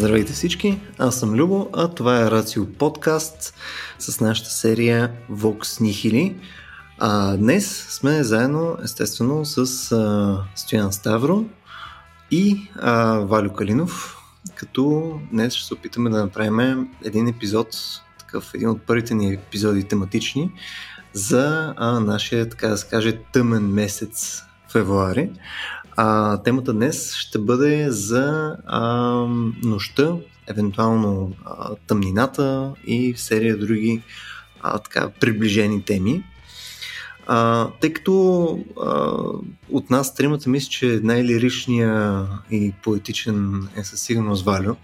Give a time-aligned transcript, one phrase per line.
[0.00, 3.54] Здравейте всички, аз съм Любо, а това е Рацио подкаст
[3.98, 6.34] с нашата серия Vox Nihili.
[6.98, 11.44] А днес сме заедно, естествено, с а, Стоян Ставро
[12.30, 14.16] и а, Валю Калинов,
[14.54, 17.68] като днес ще се опитаме да направим един епизод,
[18.18, 20.52] такъв един от първите ни епизоди тематични,
[21.12, 25.30] за а, нашия, така да се каже, тъмен месец февруари.
[26.02, 28.80] А, темата днес ще бъде за а,
[29.62, 34.02] нощта, евентуално а, тъмнината и серия други
[34.60, 36.22] а, така, приближени теми.
[37.26, 39.16] А, тъй като а,
[39.70, 44.74] от нас тримата мисля, че най-лиричния и поетичен е със сигурност Валю.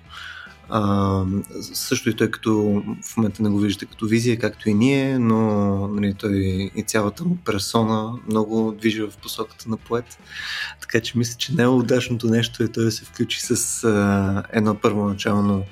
[0.69, 1.23] А,
[1.61, 5.89] също и той като в момента не го виждате като визия, както и ние, но
[5.89, 6.37] нали, той
[6.77, 10.19] и цялата му персона много движи в посоката на поет.
[10.81, 15.65] Така че мисля, че най-удачното нещо е той да се включи с а, едно първоначално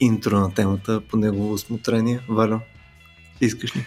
[0.00, 2.20] интро на темата по негово осмотрение.
[2.28, 2.58] Валю,
[3.40, 3.86] искаш ли?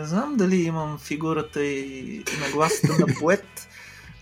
[0.00, 3.68] не знам дали имам фигурата и нагласата на поет,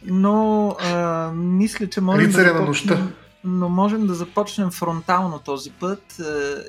[0.04, 3.08] но а, мисля, че можем Рицаря да на нощта
[3.44, 6.22] но можем да започнем фронтално този път, е,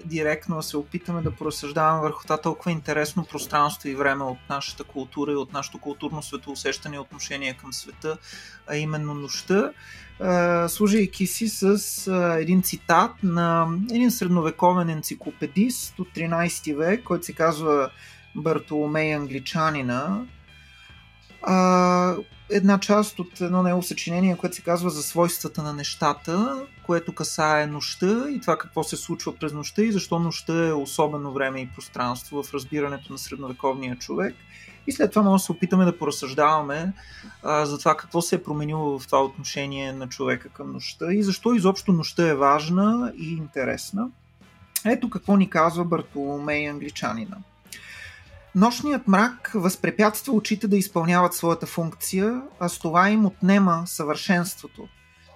[0.06, 4.84] директно да се опитаме да просъждаваме върху това толкова интересно пространство и време от нашата
[4.84, 8.18] култура и от нашето културно светоусещане и отношение към света,
[8.68, 9.72] а именно нощта,
[10.20, 11.64] е, служайки си с
[12.08, 17.90] е, един цитат на един средновековен енциклопедист от 13 век, който се казва
[18.36, 20.26] Бартоломей Англичанина,
[22.50, 27.68] една част от едно негово съчинение, което се казва за свойствата на нещата, което касае
[27.68, 31.70] нощта и това какво се случва през нощта и защо нощта е особено време и
[31.76, 34.36] пространство в разбирането на средновековния човек.
[34.88, 36.94] И след това може да се опитаме да поразсъждаваме
[37.44, 41.24] а, за това какво се е променило в това отношение на човека към нощта и
[41.24, 44.10] защо изобщо нощта е важна и интересна.
[44.86, 47.38] Ето какво ни казва Бартоломей англичанина.
[48.56, 54.88] Нощният мрак възпрепятства очите да изпълняват своята функция, а с това им отнема съвършенството.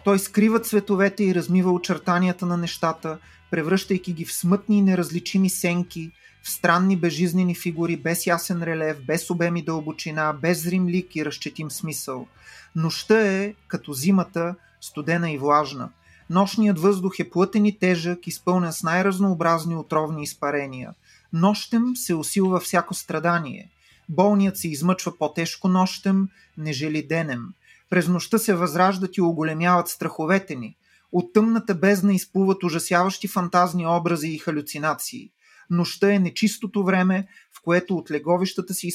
[0.04, 3.18] Той скрива цветовете и размива очертанията на нещата,
[3.52, 6.12] превръщайки ги в смътни и неразличими сенки,
[6.44, 11.26] в странни безжизнени фигури, без ясен релев, без обем и дълбочина, без зрим лик и
[11.26, 12.28] разчетим смисъл.
[12.76, 15.90] Нощта е, като зимата, студена и влажна.
[16.30, 20.94] Нощният въздух е плътен и тежък, изпълнен с най-разнообразни отровни изпарения–
[21.34, 23.70] Нощем се усилва всяко страдание.
[24.10, 26.28] Болният се измъчва по-тежко нощем,
[26.58, 27.42] нежели денем.
[27.90, 30.76] През нощта се възраждат и оголемяват страховете ни.
[31.12, 35.32] От тъмната бездна изплуват ужасяващи фантазни образи и халюцинации.
[35.70, 37.28] Нощта е нечистото време,
[37.58, 38.92] в което от леговищата си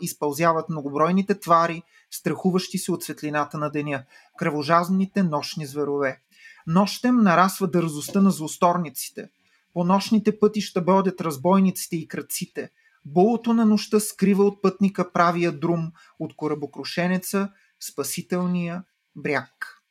[0.00, 4.02] изпълзяват многобройните твари, страхуващи се от светлината на деня,
[4.38, 6.20] кръвожазните нощни зверове.
[6.66, 9.28] Нощем нарасва дързостта на злосторниците.
[9.72, 12.70] По нощните пътища бодят разбойниците и кръците.
[13.04, 17.48] Болото на нощта скрива от пътника правия друм, от корабокрушенеца
[17.80, 18.82] спасителния
[19.16, 19.82] бряг.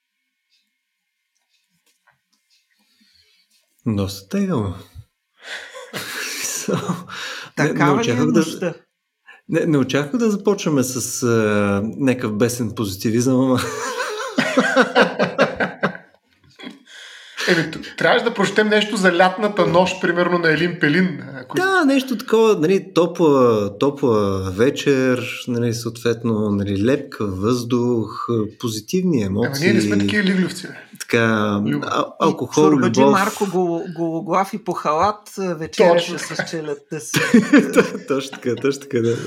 [3.85, 4.73] Доста тегаво.
[7.55, 8.59] Такава не, не ли е нощта?
[8.59, 8.75] Да,
[9.49, 13.59] не, не очаквах да започваме с а, някакъв бесен позитивизъм, ама...
[17.47, 21.19] Еми, трябваше да прочетем нещо за лятната нощ, примерно на Елин Пелин.
[21.41, 21.57] Ако...
[21.57, 28.27] Да, нещо такова, нали, топла, топла вечер, нали, съответно, нали, лепка, въздух,
[28.59, 29.67] позитивни емоции.
[29.67, 30.67] Ама ние не сме такива ливлювци.
[30.99, 33.11] Така, а, алкохол, Чурбаджи любов.
[33.11, 33.45] Марко
[33.95, 37.19] Гологлав и по халат вечеряше с челята си.
[38.07, 39.17] точно така, точно така, да.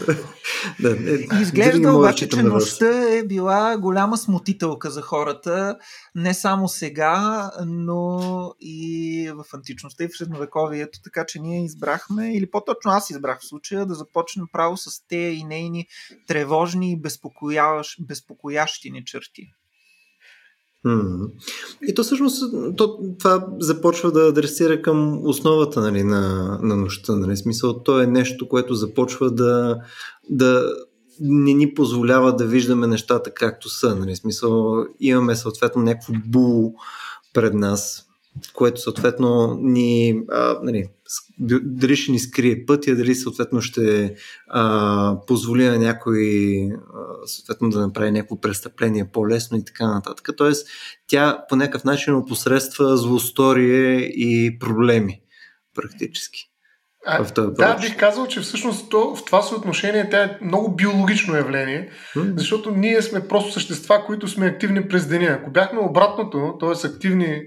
[0.80, 5.78] да не, Изглежда обаче, че нощта е била голяма смутителка за хората,
[6.14, 8.20] не само сега, но
[8.60, 13.48] и в античността и в средновековието, така че ние избрахме, или по-точно аз избрах в
[13.48, 15.86] случая, да започнем право с те и нейни
[16.27, 17.00] тревожни и
[18.00, 19.53] безпокоящи ни черти.
[21.88, 22.44] И то всъщност
[22.77, 27.16] то, това започва да адресира към основата нали, на, на нощта.
[27.16, 27.36] Нали.
[27.36, 29.77] Смисъл, то е нещо, което започва да,
[30.30, 30.74] да
[31.21, 33.97] не ни позволява да виждаме нещата както са.
[33.97, 34.16] Нали.
[34.16, 36.72] Смисъл, имаме съответно някакво було
[37.34, 38.06] пред нас,
[38.54, 40.88] което съответно ни, а, нали,
[41.62, 44.15] дали ще ни скрие пътя, дали съответно ще
[44.48, 46.18] а, позволи на някой
[46.72, 50.28] а, съответно да направи някакво престъпление по-лесно и така нататък.
[50.36, 50.68] Тоест,
[51.06, 55.21] тя по някакъв начин опосредства злосторие и проблеми
[55.74, 56.47] практически.
[57.06, 60.74] А, в този да, бих казал, че всъщност то, в това съотношение тя е много
[60.74, 62.38] биологично явление, mm.
[62.38, 65.26] защото ние сме просто същества, които сме активни през деня.
[65.26, 66.86] Ако бяхме обратното, т.е.
[66.86, 67.42] активни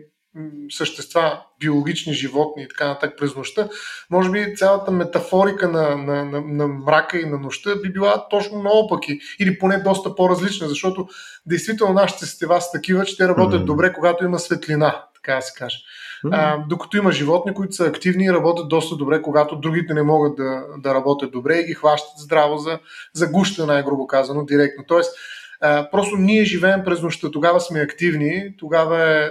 [0.69, 3.69] същества, биологични животни и така нататък през нощта,
[4.09, 8.63] може би цялата метафорика на, на, на, на мрака и на нощта би била точно
[8.63, 11.07] наопаки или поне доста по-различна, защото
[11.45, 13.65] действително нашите сетива са такива, че те работят mm-hmm.
[13.65, 15.77] добре, когато има светлина, така да се каже.
[16.25, 16.29] Mm-hmm.
[16.31, 20.35] А, докато има животни, които са активни и работят доста добре, когато другите не могат
[20.35, 22.79] да, да работят добре и ги хващат здраво за,
[23.13, 24.83] за гуща, най-грубо казано, директно.
[24.87, 25.15] Тоест,
[25.61, 29.29] а, просто ние живеем през нощта, тогава сме активни, тогава е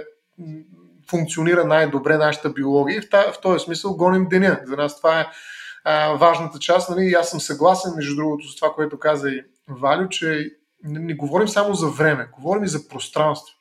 [1.09, 4.59] функционира най-добре нашата биология и в, този смисъл гоним деня.
[4.65, 5.27] За нас това е
[5.83, 6.89] а, важната част.
[6.89, 7.05] Нали?
[7.05, 10.49] И аз съм съгласен, между другото, с това, което каза и Валю, че
[10.83, 13.55] не, не говорим само за време, говорим и за пространство.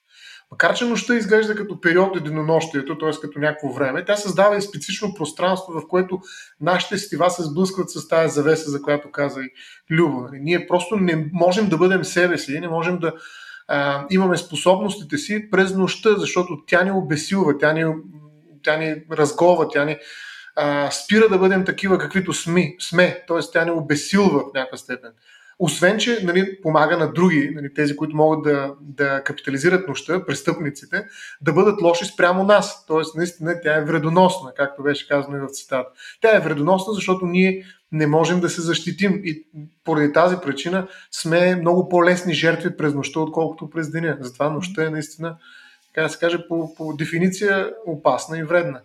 [0.51, 3.11] Макар, че нощта изглежда като период от денонощието, т.е.
[3.21, 6.21] като някакво време, тя създава и специфично пространство, в което
[6.61, 9.51] нашите стива се сблъскват с тази завеса, за която каза и
[9.91, 10.21] Любо.
[10.21, 10.41] Нали?
[10.41, 13.13] Ние просто не можем да бъдем себе си, не можем да
[13.69, 17.85] а, имаме способностите си през нощта, защото тя ни обесилва, тя ни,
[18.63, 19.97] тя ни разгова, тя ни
[20.57, 23.39] а, спира да бъдем такива, каквито сме, сме т.е.
[23.53, 25.13] тя ни обесилва в някаква степен.
[25.65, 31.05] Освен, че нали, помага на други, нали, тези, които могат да, да капитализират нощта, престъпниците,
[31.41, 32.87] да бъдат лоши спрямо нас.
[32.87, 35.89] Тоест, наистина, тя е вредоносна, както беше казано и в цитата.
[36.21, 39.47] Тя е вредоносна, защото ние не можем да се защитим и
[39.85, 44.17] поради тази причина сме много по-лесни жертви през нощта, отколкото през деня.
[44.21, 45.37] Затова нощта е наистина,
[45.87, 48.81] така да се каже, по, по дефиниция опасна и вредна.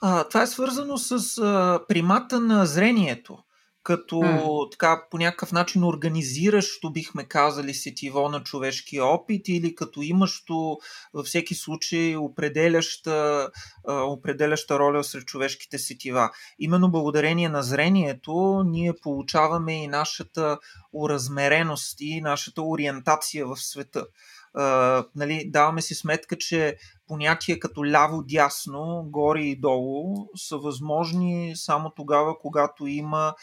[0.00, 3.38] А, това е свързано с а, примата на зрението
[3.82, 4.70] като mm.
[4.70, 10.78] така по някакъв начин организиращо, бихме казали, сетиво на човешкия опит или като имащо
[11.14, 13.50] във всеки случай определяща,
[13.88, 16.30] определяща роля сред човешките сетива.
[16.58, 20.58] Именно благодарение на зрението ние получаваме и нашата
[20.92, 24.06] уразмереност и нашата ориентация в света.
[24.56, 26.76] Uh, нали, даваме си сметка, че
[27.08, 33.34] понятия като ляво-дясно, горе и долу са възможни само тогава, когато има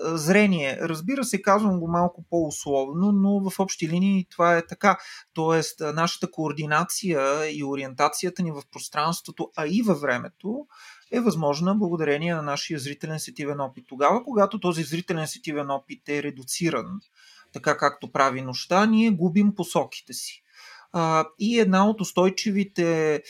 [0.00, 0.78] зрение.
[0.80, 4.98] Разбира се, казвам го малко по-условно, но в общи линии това е така.
[5.34, 10.66] Тоест, нашата координация и ориентацията ни в пространството, а и във времето,
[11.12, 13.84] е възможна благодарение на нашия зрителен сетивен опит.
[13.88, 16.86] Тогава, когато този зрителен сетивен опит е редуциран,
[17.52, 20.42] така както прави нощта, ние губим посоките си.
[21.38, 23.22] И една от устойчивите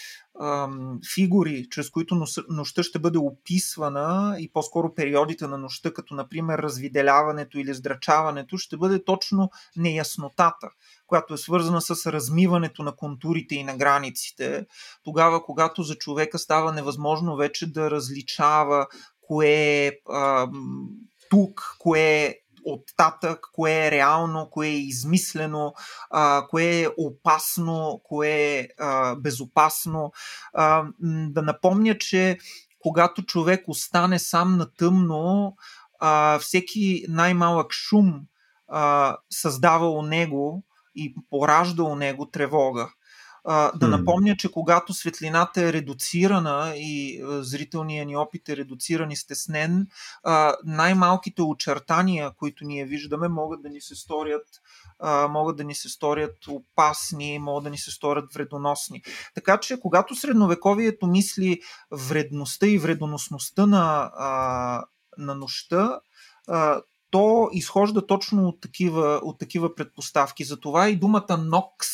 [1.15, 7.59] фигури, чрез които нощта ще бъде описвана и по-скоро периодите на нощта, като например развиделяването
[7.59, 10.69] или здрачаването, ще бъде точно неяснотата,
[11.07, 14.67] която е свързана с размиването на контурите и на границите,
[15.05, 18.87] тогава когато за човека става невъзможно вече да различава
[19.21, 19.49] кое
[19.87, 19.93] е
[21.31, 22.35] тук, кое е
[22.65, 25.75] оттатък, кое е реално, кое е измислено,
[26.11, 30.13] а, кое е опасно, кое е а, безопасно.
[30.53, 32.39] А, да напомня, че
[32.79, 35.57] когато човек остане сам на тъмно,
[36.01, 38.21] а, всеки най-малък шум
[38.69, 40.65] а, създава у него
[40.95, 42.93] и поражда у него тревога.
[43.47, 49.87] Да напомня, че когато светлината е редуцирана и зрителният ни опит е редуциран и стеснен,
[50.65, 54.47] най-малките очертания, които ние виждаме, могат да ни се сторят
[55.29, 59.03] могат да ни се сторят опасни, могат да ни се сторят вредоносни.
[59.35, 61.61] Така че, когато средновековието мисли
[61.91, 64.11] вредността и вредоносността на,
[65.19, 66.01] на нощта,
[67.11, 70.45] то изхожда точно от такива, от такива предпоставки.
[70.45, 71.89] Затова и думата нокс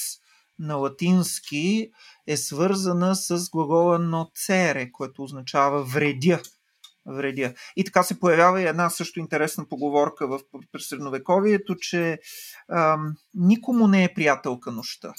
[0.58, 1.90] на латински
[2.26, 6.42] е свързана с глагола ноцере, което означава вредя.
[7.06, 7.54] вредя.
[7.76, 10.40] И така се появява и една също интересна поговорка в
[10.78, 12.18] средновековието, че
[12.72, 15.12] ам, никому не е приятелка нощта.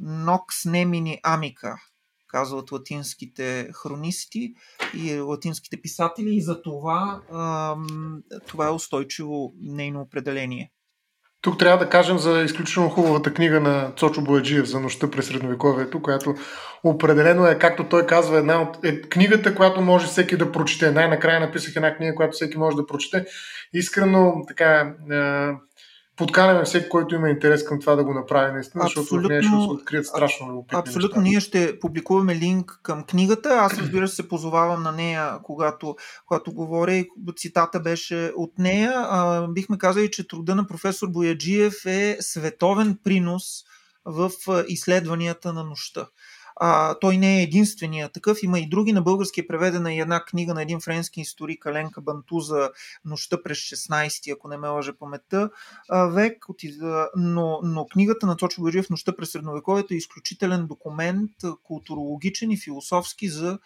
[0.00, 1.76] Нокс немини амика,
[2.26, 4.54] казват латинските хронисти
[4.94, 10.72] и латинските писатели и за това ам, това е устойчиво нейно определение.
[11.42, 16.02] Тук трябва да кажем за изключително хубавата книга на Цочо Бояджиев за нощта през средновековието,
[16.02, 16.34] която
[16.84, 20.90] определено е, както той казва, една от е книгата, която може всеки да прочете.
[20.90, 23.24] Най-накрая написах една книга, която всеки може да прочете.
[23.72, 25.50] Искрено така е,
[26.20, 29.50] подканяме всеки, който има интерес към това да го направи наистина, защото в нея ще
[29.50, 31.30] се открият страшно любопитни Абсолютно, неща.
[31.30, 33.48] ние ще публикуваме линк към книгата.
[33.48, 35.96] Аз разбира се се позовавам на нея, когато,
[36.26, 38.92] когато говоря и цитата беше от нея.
[38.96, 43.44] А, бихме казали, че труда на професор Бояджиев е световен принос
[44.04, 44.30] в
[44.68, 46.06] изследванията на нощта.
[46.62, 48.92] А, той не е единствения такъв, има и други.
[48.92, 52.70] На български е преведена и една книга на един френски историк Аленка Бантуза
[53.04, 55.50] Нощта през 16, ако не ме лъже паметта,
[55.92, 56.44] век.
[57.16, 61.30] Но, но книгата на Точо в Нощта през средновековието е изключителен документ,
[61.62, 63.58] културологичен и философски за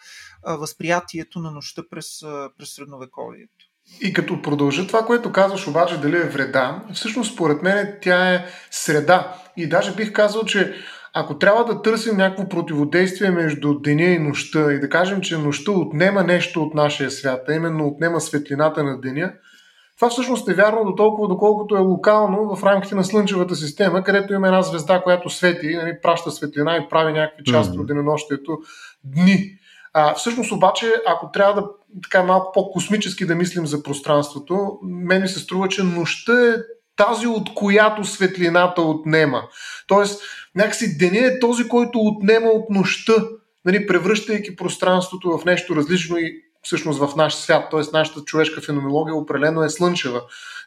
[0.45, 2.19] възприятието на нощта през,
[2.57, 3.65] през средновековието.
[4.01, 8.45] И като продължа това, което казваш обаче дали е вреда, всъщност според мен тя е
[8.71, 9.35] среда.
[9.57, 10.75] И даже бих казал, че
[11.17, 15.71] ако трябва да търсим някакво противодействие между деня и нощта и да кажем, че нощта
[15.71, 19.33] отнема нещо от нашия свят, а именно отнема светлината на деня,
[19.95, 24.33] това всъщност е вярно до толкова, доколкото е локално в рамките на Слънчевата система, където
[24.33, 27.81] има една звезда, която свети, нали, праща светлина и прави някакви части mm-hmm.
[27.81, 28.57] от денонощието
[29.03, 29.57] дни.
[29.93, 31.67] А, всъщност обаче, ако трябва да
[32.03, 36.55] така малко по-космически да мислим за пространството, мен ми се струва, че нощта е
[36.95, 39.43] тази, от която светлината отнема.
[39.87, 40.21] Тоест,
[40.55, 43.13] някакси деня е този, който отнема от нощта,
[43.65, 47.67] нали, превръщайки пространството в нещо различно и всъщност в наш свят.
[47.71, 50.21] Тоест, нашата човешка феноменология определено е слънчева.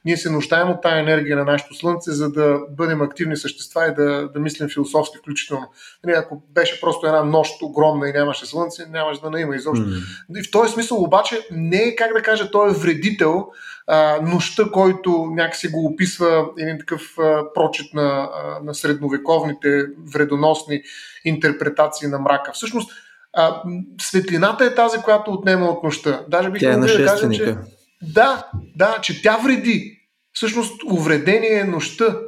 [0.05, 3.95] Ние се нуждаем от тази енергия на нашето слънце, за да бъдем активни същества и
[3.95, 5.67] да, да мислим философски включително.
[6.05, 9.87] Нали, ако беше просто една нощ огромна и нямаше слънце, нямаше да не има изобщо.
[9.87, 10.41] Mm.
[10.41, 13.47] И в този смисъл обаче не е, как да кажа, той е вредител,
[13.87, 20.83] а, нощта, който някакси го описва един такъв а, прочит на, а, на средновековните вредоносни
[21.25, 22.53] интерпретации на мрака.
[22.55, 22.93] Всъщност,
[23.39, 23.63] а,
[24.01, 26.25] светлината е тази, която отнема от нощта.
[26.29, 27.57] Даже бих Тя е да кажа, че
[28.03, 29.99] да, да, че тя вреди.
[30.33, 32.19] Всъщност увредение е нощта.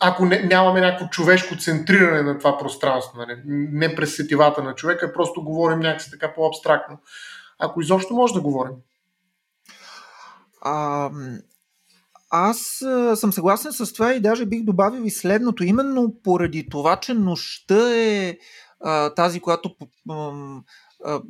[0.00, 3.42] Ако не, нямаме някакво човешко центриране на това пространство, нали?
[3.46, 6.98] не през сетивата на човека, просто говорим някакси така по-абстрактно.
[7.58, 8.74] Ако изобщо може да говорим.
[10.60, 11.10] А,
[12.30, 15.64] аз а, съм съгласен с това и даже бих добавил и следното.
[15.64, 18.36] Именно поради това, че нощта е
[18.80, 19.76] а, тази, която
[20.10, 20.32] а,
[21.04, 21.20] а,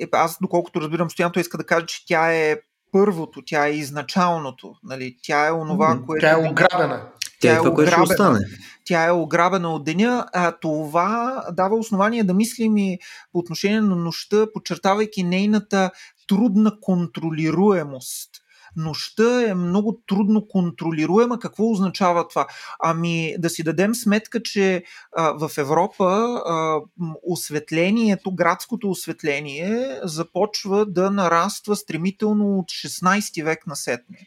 [0.00, 2.56] е, аз доколкото разбирам, Стоянто иска да каже, че тя е
[2.92, 4.74] първото, тя е изначалното.
[4.82, 5.16] Нали?
[5.22, 6.20] Тя е онова, което...
[6.20, 7.08] Тя е ограбена.
[7.40, 8.40] Тя е, това, ограбена.
[8.84, 10.26] Тя е ограбена от деня.
[10.32, 12.98] А, това дава основание да мислим и
[13.32, 15.90] по отношение на нощта, подчертавайки нейната
[16.28, 18.43] трудна контролируемост
[18.76, 21.38] нощта е много трудно контролируема.
[21.38, 22.46] Какво означава това?
[22.82, 24.84] Ами да си дадем сметка, че
[25.16, 26.04] а, в Европа
[26.46, 26.80] а,
[27.22, 34.18] осветлението, градското осветление започва да нараства стремително от 16 век на сетне.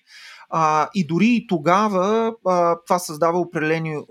[0.50, 4.02] А, и дори и тогава а, това създава определени а,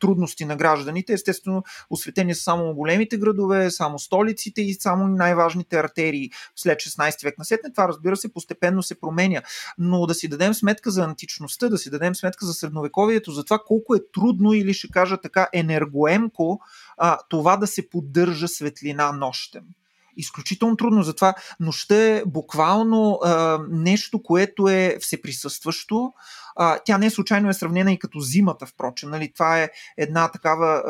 [0.00, 1.12] трудности на гражданите.
[1.12, 7.38] Естествено, осветени са само големите градове, само столиците и само най-важните артерии след 16 век
[7.38, 7.72] на сетне.
[7.72, 9.42] Това, разбира се, постепенно се променя.
[9.78, 13.58] Но да си дадем сметка за античността, да си дадем сметка за средновековието, за това
[13.66, 16.60] колко е трудно или ще кажа така енергоемко
[16.96, 19.62] а, това да се поддържа светлина нощем
[20.16, 21.02] изключително трудно.
[21.02, 26.12] Затова нощта е буквално а, нещо, което е всеприсъстващо,
[26.84, 29.10] тя не случайно е сравнена и като зимата, впрочем.
[29.10, 29.32] Нали?
[29.32, 30.82] Това е една такава,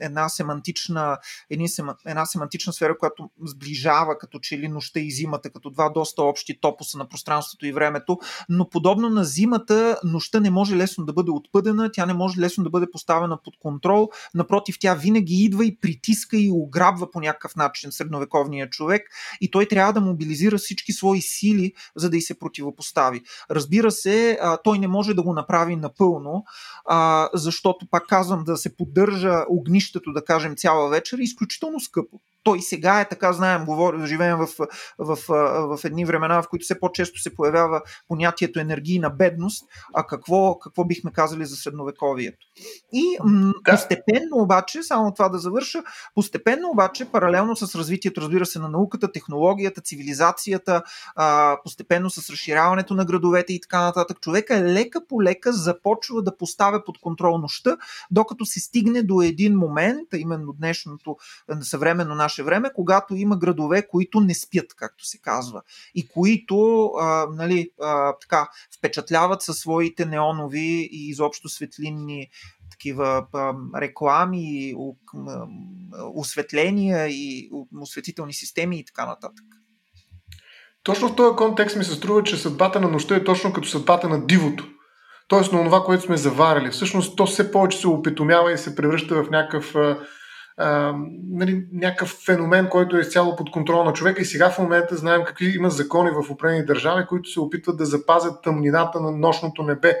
[0.00, 1.18] една семантична,
[2.06, 6.60] една семантична сфера, която сближава като че ли нощта и зимата, като два доста общи
[6.60, 11.30] топоса на пространството и времето, но подобно на зимата, нощта не може лесно да бъде
[11.30, 15.78] отпъдена, тя не може лесно да бъде поставена под контрол, напротив, тя винаги идва и
[15.80, 19.02] притиска и ограбва по някакъв начин средновековния човек
[19.40, 23.22] и той трябва да мобилизира всички свои сили, за да й се противопостави.
[23.50, 26.44] Разбира се, той не може може да го направи напълно,
[26.84, 32.20] а, защото, пак казвам, да се поддържа огнището, да кажем, цяла вечер е изключително скъпо
[32.42, 34.66] той сега е така, знаем, говорим, живеем в, в,
[34.98, 35.18] в,
[35.76, 40.84] в едни времена, в които все по-често се появява понятието енергийна бедност, а какво, какво
[40.84, 42.46] бихме казали за средновековието.
[42.92, 43.70] И м- да.
[43.70, 45.82] постепенно обаче, само това да завърша,
[46.14, 50.82] постепенно обаче, паралелно с развитието, разбира се, на науката, технологията, цивилизацията,
[51.16, 56.22] а, постепенно с разширяването на градовете и така нататък, човека е лека по лека започва
[56.22, 57.76] да поставя под контрол нощта,
[58.10, 61.16] докато се стигне до един момент, именно днешното
[61.60, 65.62] съвременно наше наше време, когато има градове, които не спят, както се казва,
[65.94, 68.48] и които а, нали, а, така,
[68.78, 72.28] впечатляват със своите неонови и изобщо светлинни
[72.70, 74.74] такива а, реклами,
[76.14, 79.44] осветления и осветителни системи и така нататък.
[80.82, 84.08] Точно в този контекст ми се струва, че съдбата на нощта е точно като съдбата
[84.08, 84.68] на дивото.
[85.28, 86.70] Тоест на това, което сме заварили.
[86.70, 89.74] Всъщност то все повече се опитомява и се превръща в някакъв
[90.62, 90.94] а,
[91.30, 95.24] нали, някакъв феномен, който е изцяло под контрол на човека и сега в момента знаем
[95.24, 99.96] какви има закони в определени държави, които се опитват да запазят тъмнината на нощното небе.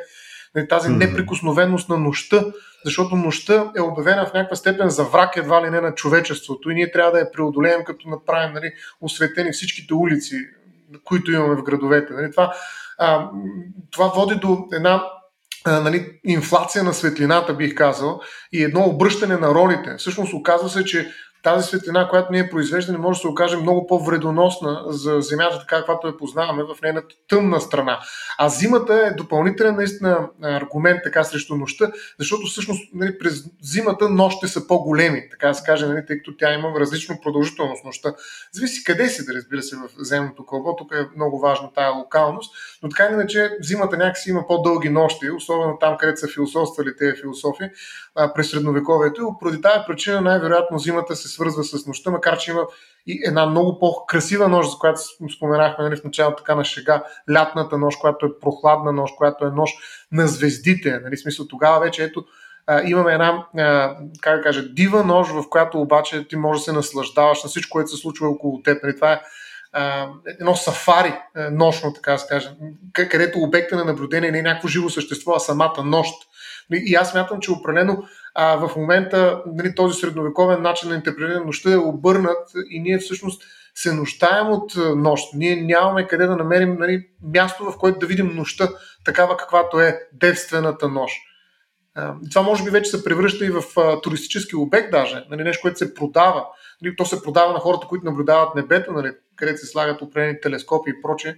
[0.54, 2.44] Нали, тази неприкосновеност на нощта,
[2.84, 6.74] защото нощта е обявена в някаква степен за враг едва ли не на човечеството и
[6.74, 10.36] ние трябва да я преодолеем, като направим нали, осветени всичките улици,
[11.04, 12.12] които имаме в градовете.
[12.12, 12.52] Нали, това,
[12.98, 13.30] а,
[13.90, 15.02] това води до една
[15.64, 18.20] а, нали, инфлация на светлината, бих казал,
[18.52, 19.94] и едно обръщане на ролите.
[19.98, 21.12] Всъщност оказва се, че
[21.42, 26.06] тази светлина, която ние произвеждаме, може да се окаже много по-вредоносна за Земята, така каквато
[26.06, 28.00] я познаваме в нейната тъмна страна.
[28.38, 34.48] А зимата е допълнителен наистина аргумент така срещу нощта, защото всъщност нали, през зимата нощите
[34.48, 38.14] са по-големи, така да се каже, нали, тъй като тя има различно продължителност нощта.
[38.52, 42.54] Зависи къде си, да разбира се, в земното кълбо, тук е много важна тая локалност,
[42.82, 47.64] но така иначе зимата някакси има по-дълги нощи, особено там, където са философствали тези философи
[48.34, 49.20] през средновековието.
[49.22, 52.66] И поради тази причина най-вероятно зимата се свързва с нощта, макар че има
[53.06, 55.00] и една много по-красива нощ, за която
[55.36, 59.50] споменахме нали, в началото така на шега, лятната нощ, която е прохладна нощ, която е
[59.50, 59.74] нощ
[60.12, 61.00] на звездите.
[61.04, 62.24] Нали, смисъл тогава вече ето
[62.66, 66.64] а, имаме една, а, как да кажа, дива нощ, в която обаче ти можеш да
[66.64, 68.82] се наслаждаваш на всичко, което се случва около теб.
[68.82, 69.20] Нали, това е
[69.72, 71.14] а, едно сафари
[71.50, 72.56] нощно, така да се каже,
[72.92, 76.14] където обекта на наблюдение не е някакво живо същество, а самата нощ.
[76.72, 78.04] И аз мятам, че определено
[78.34, 82.98] а, в момента нали, този средновековен начин на интерпретиране на нощта е обърнат и ние
[82.98, 83.42] всъщност
[83.74, 85.34] се нощаем от нощ.
[85.34, 88.68] Ние нямаме къде да намерим нали, място, в което да видим нощта,
[89.04, 91.16] такава каквато е девствената нощ.
[92.30, 93.62] Това може би вече се превръща и в
[94.02, 96.46] туристически обект даже, нали, нещо, което се продава.
[96.82, 99.10] Нали, то се продава на хората, които наблюдават небето, нали,
[99.42, 101.34] където се слагат определени телескопи и прочее.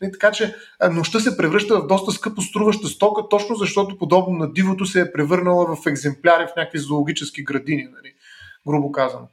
[0.00, 0.54] Нали, така че
[0.90, 5.12] нощта се превръща в доста скъпо струваща стока, точно защото подобно на дивото се е
[5.12, 8.14] превърнала в екземпляри в някакви зоологически градини, нали,
[8.68, 9.28] грубо казано.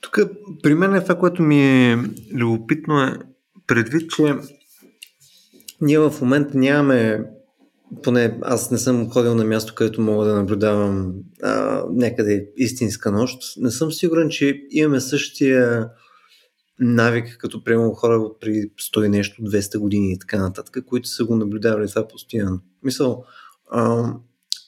[0.00, 0.18] Тук
[0.62, 1.98] при мен е това, което ми е
[2.34, 3.14] любопитно е
[3.66, 4.34] предвид, че
[5.80, 7.24] ние в момента нямаме,
[8.02, 13.42] поне аз не съм ходил на място, където мога да наблюдавам а, някъде истинска нощ.
[13.56, 15.90] Не съм сигурен, че имаме същия
[16.80, 21.36] навик, като приемам хора при 100 нещо, 200 години и така нататък, които са го
[21.36, 22.60] наблюдавали това постоянно.
[22.82, 23.24] Мисъл,
[23.70, 24.12] а,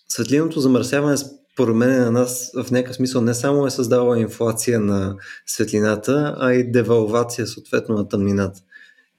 [0.08, 1.16] светлиното замърсяване
[1.54, 6.52] според мен на нас в някакъв смисъл не само е създавала инфлация на светлината, а
[6.52, 8.60] и девалвация съответно на тъмнината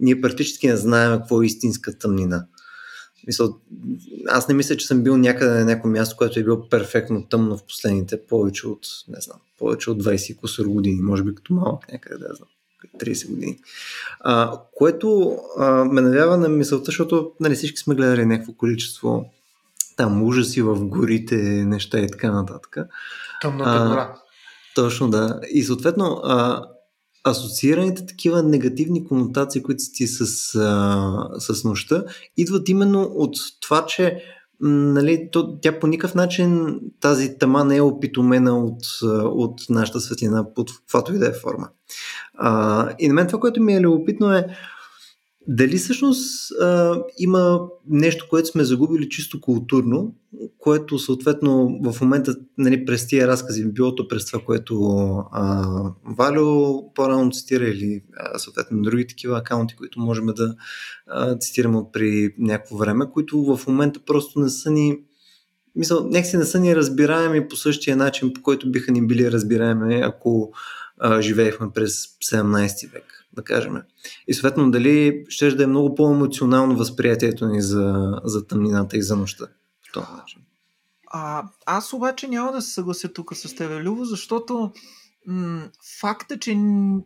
[0.01, 2.45] ние практически не знаем какво е истинска тъмнина.
[3.27, 3.57] Мисъл,
[4.27, 7.57] аз не мисля, че съм бил някъде на някое място, което е било перфектно тъмно
[7.57, 11.91] в последните повече от, не знам, повече от 20 кусор години, може би като малък
[11.91, 12.49] някъде, да знам,
[12.99, 13.59] 30 години.
[14.19, 19.25] А, което а, ме навява на мисълта, защото нали, всички сме гледали някакво количество
[19.97, 22.77] там ужаси в горите, неща и така нататък.
[23.41, 24.15] Тъмната гора.
[24.75, 25.39] Точно да.
[25.51, 26.65] И съответно, а,
[27.23, 32.03] асоциираните такива негативни конотации, които си с, а, с нощта,
[32.37, 34.23] идват именно от това, че
[34.61, 38.83] нали, то, тя по никакъв начин тази тъма не е опитомена от,
[39.23, 41.69] от нашата светлина под каквато и да е форма.
[42.33, 44.47] А, и на мен това, което ми е любопитно е
[45.53, 50.15] дали всъщност а, има нещо, което сме загубили чисто културно,
[50.57, 54.83] което съответно в момента нали, през тия разкази, било то през това, което
[55.31, 55.65] а,
[56.05, 60.55] Валю по-рано цитира или а, съответно други такива акаунти, които можем да
[61.07, 64.99] а, цитираме при някакво време, които в момента просто не са ни
[65.75, 69.95] мисъл, някакси не са ни разбираеми по същия начин, по който биха ни били разбираеми,
[69.95, 70.53] ако
[70.97, 73.81] а, живеехме през 17 век да кажем.
[74.27, 79.15] И съответно дали ще да е много по-емоционално възприятието ни за, за тъмнината и за
[79.15, 79.47] нощта.
[81.07, 84.71] А, аз обаче няма да се съглася тук с тебе, Любо, защото
[85.27, 86.51] м- факта, че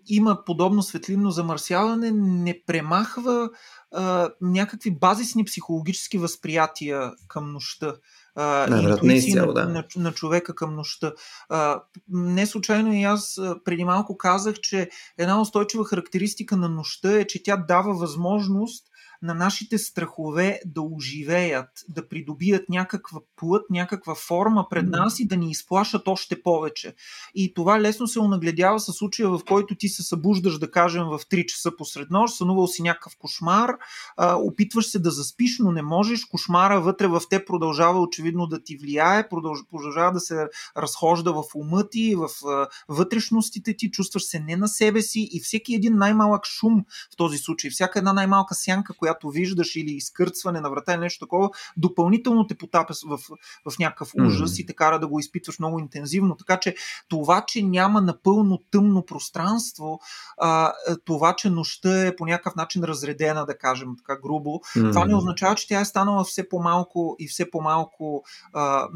[0.08, 3.50] има подобно светлинно замърсяване не премахва
[3.92, 7.94] а, някакви базисни психологически възприятия към нощта
[8.36, 9.66] а, интуиции на, да.
[9.66, 11.14] на, на човека към нощта.
[11.50, 17.28] А, не случайно и аз преди малко казах, че една устойчива характеристика на нощта е,
[17.28, 18.86] че тя дава възможност
[19.22, 25.38] на нашите страхове да оживеят, да придобият някаква плът, някаква форма пред нас и да
[25.38, 26.94] ни изплашат още повече.
[27.36, 31.20] И това лесно се онагледява с случая, в който ти се събуждаш, да кажем, в
[31.20, 33.72] 3 часа посред нощ, сънувал си някакъв кошмар,
[34.20, 38.78] опитваш се да заспиш, но не можеш, кошмара вътре в те продължава очевидно да ти
[38.78, 40.48] влияе, продължава да се
[40.78, 42.30] разхожда в ума ти, в
[42.90, 47.38] вътрешностите ти, чувстваш се не на себе си и всеки един най-малък шум в този
[47.38, 51.50] случай, всяка една най-малка сянка, която която виждаш или изкърцване на врата или нещо такова,
[51.78, 53.18] допълнително те потапя в,
[53.66, 54.62] в някакъв ужас mm.
[54.62, 56.36] и те кара да го изпитваш много интензивно.
[56.36, 56.76] Така че
[57.10, 60.00] това, че няма напълно тъмно пространство,
[60.38, 60.74] а,
[61.06, 64.92] това, че нощта е по някакъв начин разредена, да кажем така грубо, mm.
[64.92, 68.24] това не означава, че тя е станала все по-малко и все по-малко
[68.54, 68.88] а,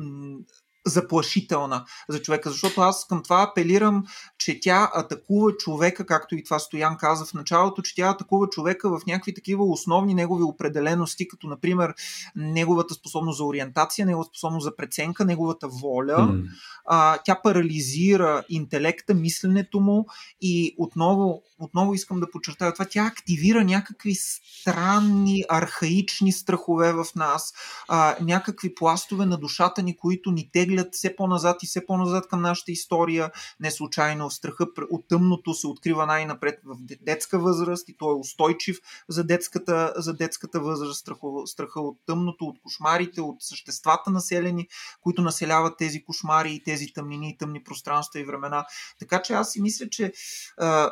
[0.85, 4.03] заплашителна за човека, защото аз към това апелирам,
[4.37, 8.89] че тя атакува човека, както и това Стоян каза в началото, че тя атакува човека
[8.89, 11.93] в някакви такива основни негови определености, като например
[12.35, 16.17] неговата способност за ориентация, неговата способност за преценка, неговата воля.
[16.17, 16.43] Mm.
[16.85, 20.05] А, тя парализира интелекта, мисленето му
[20.41, 27.53] и отново, отново искам да подчертая това, тя активира някакви странни, архаични страхове в нас,
[27.87, 32.41] а, някакви пластове на душата ни, които ни теглят все по-назад и все по-назад към
[32.41, 33.31] нашата история.
[33.59, 38.77] Не случайно страха от тъмното се открива най-напред в детска възраст и той е устойчив
[39.09, 40.99] за детската, за детската възраст.
[40.99, 44.67] Страха, страха от тъмното, от кошмарите, от съществата населени,
[45.01, 48.65] които населяват тези кошмари и тези тъмнини и тъмни пространства и времена.
[48.99, 50.13] Така че аз си мисля, че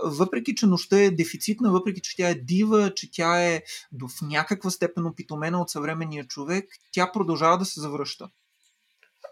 [0.04, 3.62] въпреки, че нощта е дефицитна, въпреки, че тя е дива, че тя е
[3.92, 8.30] до в някаква степен опитомена от съвременния човек, тя продължава да се завръща.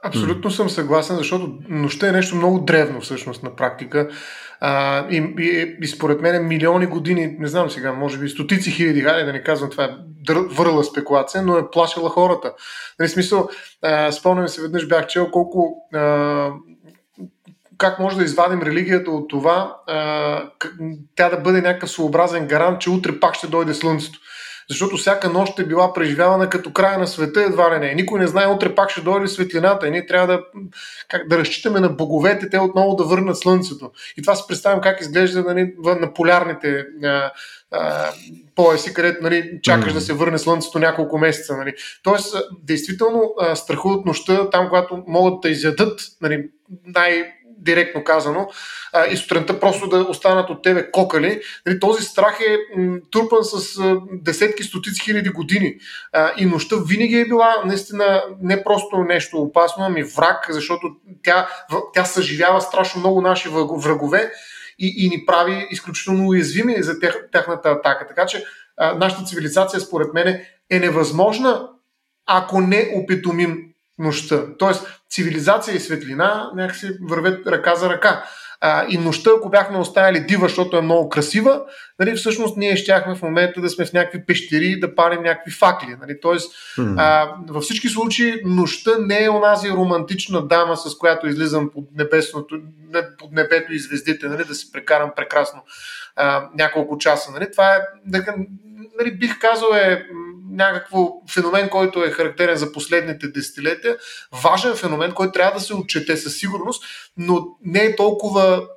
[0.05, 4.09] Абсолютно съм съгласен, защото нощта е нещо много древно всъщност на практика.
[4.59, 9.01] А, и, и, и според мен милиони години, не знам сега, може би стотици хиляди,
[9.01, 9.89] хайде да не казвам това е
[10.29, 12.53] върла спекулация, но е плашила хората.
[12.99, 13.49] Нали, смисъл,
[13.81, 16.51] а, спомням се веднъж бях чел колко а,
[17.77, 20.49] как може да извадим религията от това, а,
[21.15, 24.19] тя да бъде някакъв своеобразен гарант, че утре пак ще дойде слънцето
[24.69, 27.93] защото всяка нощ е била преживявана като края на света, едва ли не.
[27.93, 30.43] Никой не знае утре пак ще дойде светлината и ние трябва да,
[31.07, 33.91] как, да разчитаме на боговете, те отново да върнат слънцето.
[34.17, 37.31] И това се представям как изглежда нали, на полярните а,
[37.71, 38.11] а,
[38.55, 39.95] пояси, където нали, чакаш mm.
[39.95, 41.57] да се върне слънцето няколко месеца.
[41.57, 41.73] Нали.
[42.03, 46.49] Тоест, действително, страху от нощта, там, когато могат да изядат нали,
[46.85, 47.31] най-
[47.65, 48.49] директно казано,
[48.93, 51.41] а, и сутринта просто да останат от тебе кокали.
[51.65, 55.75] Нали, този страх е м, трупан с а, десетки, стотици хиляди години.
[56.11, 60.87] А, и нощта винаги е била наистина не просто нещо опасно, ами враг, защото
[61.23, 61.49] тя,
[61.93, 64.31] тя съживява страшно много наши врагове
[64.79, 68.07] и, и ни прави изключително уязвими за тях, тяхната атака.
[68.07, 68.43] Така че
[68.77, 71.69] а, нашата цивилизация, според мен, е невъзможна,
[72.25, 74.43] ако не опитомим нощта.
[74.59, 78.23] Тоест, цивилизация и светлина някакси вървят ръка за ръка.
[78.61, 81.61] А, и нощта, ако бяхме оставили дива, защото е много красива,
[81.99, 85.95] нали, всъщност ние щяхме в момента да сме в някакви пещери да палим някакви факли.
[86.01, 86.19] Нали.
[86.21, 86.95] Тоест, mm.
[86.97, 92.59] а, във всички случаи нощта не е онази романтична дама, с която излизам под, небесното,
[93.17, 95.63] под небето и звездите, нали, да си прекарам прекрасно
[96.15, 97.31] а, няколко часа.
[97.31, 97.51] Нали.
[97.51, 97.79] Това е,
[98.99, 100.07] нали, бих казал, е
[100.55, 103.97] някакво феномен, който е характерен за последните десетилетия,
[104.43, 106.83] важен феномен, който трябва да се отчете със сигурност,
[107.17, 108.67] но не е толкова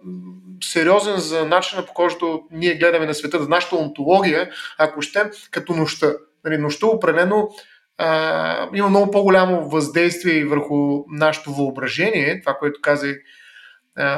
[0.64, 5.72] сериозен за начина по който ние гледаме на света, за нашата онтология, ако ще, като
[5.72, 6.14] нощта.
[6.44, 7.50] Нали, нощта определено
[7.98, 13.14] а, има много по-голямо въздействие и върху нашето въображение, това, което каза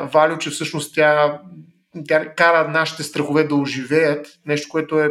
[0.03, 1.41] Валю, че всъщност тя,
[2.09, 5.09] тя кара нашите страхове да оживеят, нещо, което е,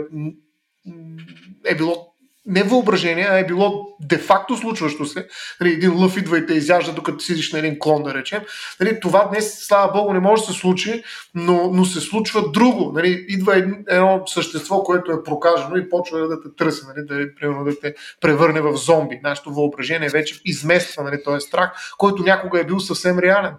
[1.66, 2.09] е било
[2.50, 5.28] не въображение, а е било де-факто случващо се.
[5.62, 8.42] Нали, един лъв идва и те изяжда, докато сидиш на един клон, да речем.
[8.80, 11.04] Нали, това днес, слава Богу, не може да се случи,
[11.36, 12.92] но, но се случва друго.
[12.96, 13.56] Нали, идва
[13.90, 17.96] едно същество, което е прокажено и почва да те търси, нали, да, примерно, да те
[18.22, 19.20] превърне в зомби.
[19.24, 23.54] Нашето въображение вече измества нали, този страх, който някога е бил съвсем реален.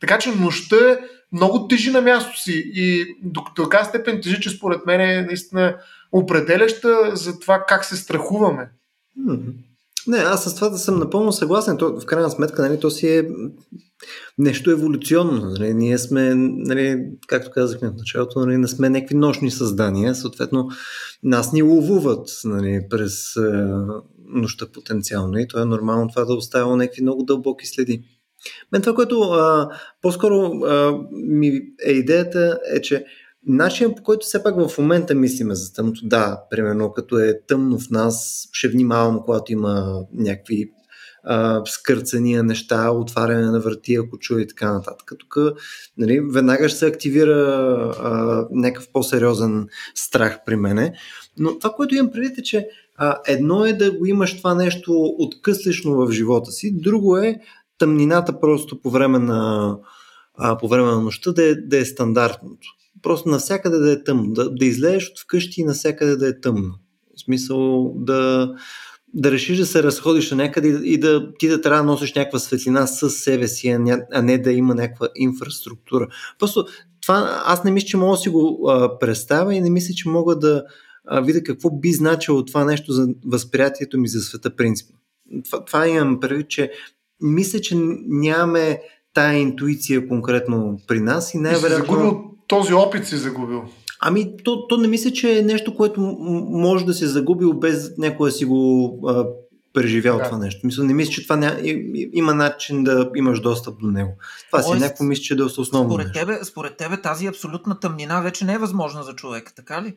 [0.00, 0.98] Така че нощта е
[1.32, 5.76] много тежи на място си и до така степен тежи, че според мен е наистина
[6.14, 8.70] определяща за това как се страхуваме.
[10.06, 11.76] Не, аз с това да съм напълно съгласен.
[11.76, 13.28] То, в крайна сметка, нали, то си е
[14.38, 15.50] нещо еволюционно.
[15.50, 15.74] Нали.
[15.74, 20.14] Ние сме, нали, както казахме в началото, нали, не сме някакви нощни създания.
[20.14, 20.68] Съответно,
[21.22, 23.40] нас ни ловуват нали, през е,
[24.26, 28.04] нощта потенциално и то е нормално това да оставя някакви много дълбоки следи.
[28.72, 29.68] Мен това, което а,
[30.02, 33.04] по-скоро а, ми е идеята е, че
[33.46, 37.78] Начинът по който все пак в момента мислиме за тъмното, да, примерно като е тъмно
[37.78, 40.70] в нас, ще внимавам, когато има някакви
[41.24, 45.12] а, скърцания неща, отваряне на врати, ако чуя и така нататък.
[45.18, 45.36] Тук
[45.98, 47.34] нали, веднага ще се активира
[48.00, 50.94] а, някакъв по-сериозен страх при мене.
[51.38, 55.14] Но това, което имам предвид е, че а, едно е да го имаш това нещо
[55.18, 57.40] откъслично в живота си, друго е
[57.78, 59.76] тъмнината просто по време на,
[60.34, 62.68] а, по време на нощта да е, да е стандартното
[63.04, 64.32] просто навсякъде да е тъмно.
[64.32, 66.74] Да, да излезеш от вкъщи и навсякъде да е тъмно.
[67.16, 68.52] В смисъл да,
[69.14, 72.38] да решиш да се разходиш на някъде и да ти да трябва да носиш някаква
[72.38, 73.68] светлина с себе си,
[74.12, 76.08] а не да има някаква инфраструктура.
[76.38, 76.66] Просто
[77.00, 80.08] това аз не мисля, че мога да си го а, представя и не мисля, че
[80.08, 80.64] мога да
[81.06, 84.96] а, видя какво би значило това нещо за възприятието ми за света принципно.
[85.44, 86.72] Това, това имам предвид, че
[87.22, 87.74] мисля, че
[88.08, 88.80] нямаме
[89.14, 92.33] тая интуиция конкретно при нас и най-вероятно...
[92.46, 93.64] този опит си загубил.
[94.00, 96.00] Ами, то, то не мисля, че е нещо, което
[96.50, 99.26] може да се загубил без някой да си го а,
[99.72, 100.24] преживял да.
[100.24, 100.66] това нещо.
[100.66, 101.56] Мисля, не мисля, че това ня...
[102.12, 104.16] има начин да имаш достъп до него.
[104.46, 105.90] Това си някакво мисля, че е доста основно.
[105.90, 109.94] Според тебе, според тебе тази абсолютна тъмнина вече не е възможна за човека, така ли?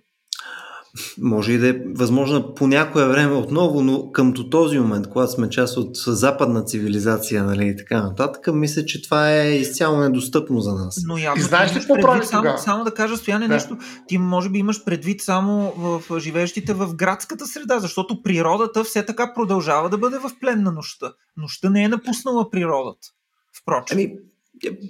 [1.22, 5.50] Може и да е възможно по някое време отново, но къмто този момент, когато сме
[5.50, 10.74] част от западна цивилизация нали, и така нататък, мисля, че това е изцяло недостъпно за
[10.74, 11.04] нас.
[11.08, 13.54] Но явно, и знаеш ли какво прави само, само да кажа, Стояне, да.
[13.54, 18.84] нещо, ти може би имаш предвид само в, в живеещите в градската среда, защото природата
[18.84, 21.14] все така продължава да бъде в плен на нощта.
[21.38, 23.08] Нощта не е напуснала природата.
[23.62, 23.98] Впрочем.
[23.98, 24.14] Ами,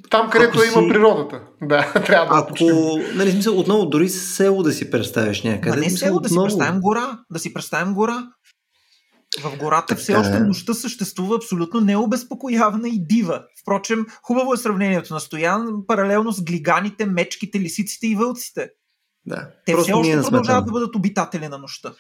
[0.10, 0.68] там, където си...
[0.68, 1.42] има природата.
[1.62, 5.78] Да, трябва да Ако, нали, смисъл, отново, дори село да си представиш някъде.
[5.78, 6.24] Ма не село, отново...
[6.24, 7.20] да си представим гора.
[7.32, 8.28] Да си представим гора.
[9.44, 10.02] В гората така...
[10.02, 10.40] все още е.
[10.40, 13.44] нощта съществува абсолютно необезпокоявана и дива.
[13.62, 18.70] Впрочем, хубаво е сравнението на Стоян, паралелно с глиганите, мечките, лисиците и вълците.
[19.26, 19.50] Да.
[19.66, 21.94] Те Просто все още продължават да бъдат обитатели на нощта.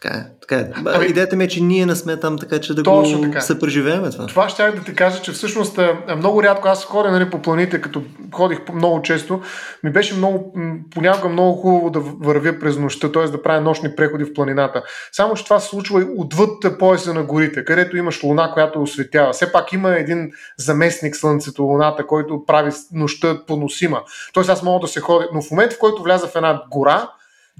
[0.00, 0.24] Така е.
[0.40, 0.70] Така е.
[0.86, 3.40] Ами, Идеята ми е, че ние не сме там, така че да Точно го така.
[3.40, 4.26] съпреживеем това.
[4.26, 5.78] Това ще да ти кажа, че всъщност
[6.16, 8.02] много рядко аз ходя нали, по планите, като
[8.32, 9.42] ходих много често,
[9.82, 10.54] ми беше много,
[10.90, 13.22] понякога много хубаво да вървя през нощта, т.е.
[13.22, 14.82] да правя нощни преходи в планината.
[15.12, 19.32] Само, че това се случва и отвъд пояса на горите, където имаш луна, която осветява.
[19.32, 24.02] Все пак има един заместник Слънцето, луната, който прави нощта поносима.
[24.32, 27.08] Тоест аз мога да се ходя, но в момента, в който вляза в една гора,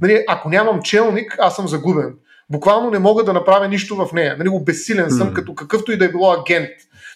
[0.03, 2.14] Нали, ако нямам челник, аз съм загубен.
[2.50, 4.37] Буквално не мога да направя нищо в нея.
[4.38, 5.33] Нали, обесилен съм, mm.
[5.33, 6.70] като какъвто и да е било агент.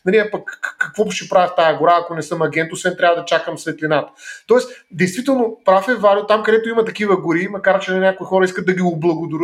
[0.05, 3.25] Нали, пък какво ще правя в тази гора, ако не съм агент, освен трябва да
[3.25, 4.13] чакам светлината.
[4.47, 8.67] Тоест, действително, прав е Валио, там където има такива гори, макар че някои хора искат
[8.67, 8.83] да ги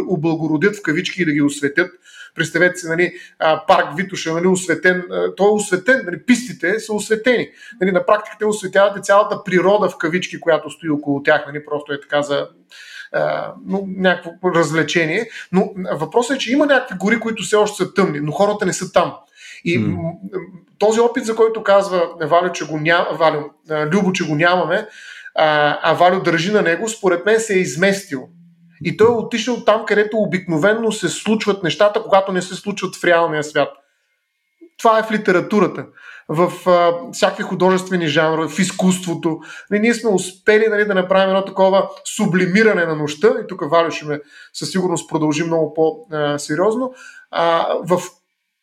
[0.08, 1.90] облагородят в кавички и да ги осветят.
[2.34, 3.12] Представете си, нали,
[3.66, 5.04] парк Витуша, нали, осветен,
[5.36, 7.48] той е осветен, нали, пистите са осветени.
[7.80, 11.64] Нали, на практика те осветяват и цялата природа в кавички, която стои около тях, нали,
[11.64, 12.48] просто е така за
[13.66, 15.28] ну, някакво развлечение.
[15.52, 18.72] Но въпросът е, че има някакви гори, които все още са тъмни, но хората не
[18.72, 19.14] са там.
[19.64, 20.12] И mm.
[20.78, 24.88] този опит, за който казва Валю, че го няма, Валю, Любо, че го нямаме,
[25.34, 28.28] а, а Валю държи на него, според мен се е изместил.
[28.84, 33.04] И той е отишъл там, където обикновенно се случват нещата, когато не се случват в
[33.04, 33.68] реалния свят.
[34.78, 35.86] Това е в литературата
[36.28, 39.40] в а, всякакви художествени жанрове, в изкуството.
[39.70, 43.90] Нали, ние сме успели нали, да направим едно такова сублимиране на нощта, и тук Валю
[43.90, 44.20] ще ме
[44.52, 46.94] със сигурност продължи много по-сериозно,
[47.30, 48.02] а, в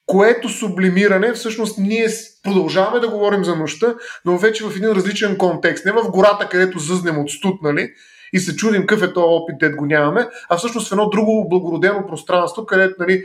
[0.05, 2.07] което сублимиране всъщност ние
[2.43, 3.95] продължаваме да говорим за нощта,
[4.25, 5.85] но вече в един различен контекст.
[5.85, 7.89] Не в гората, където зъзнем от студ, нали,
[8.33, 11.49] и се чудим какъв е този опит, дед го нямаме, а всъщност в едно друго
[11.49, 13.23] благородено пространство, където нали,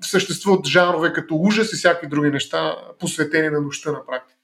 [0.00, 4.40] съществуват жанрове като ужас и всякакви други неща, посветени на нощта на практика.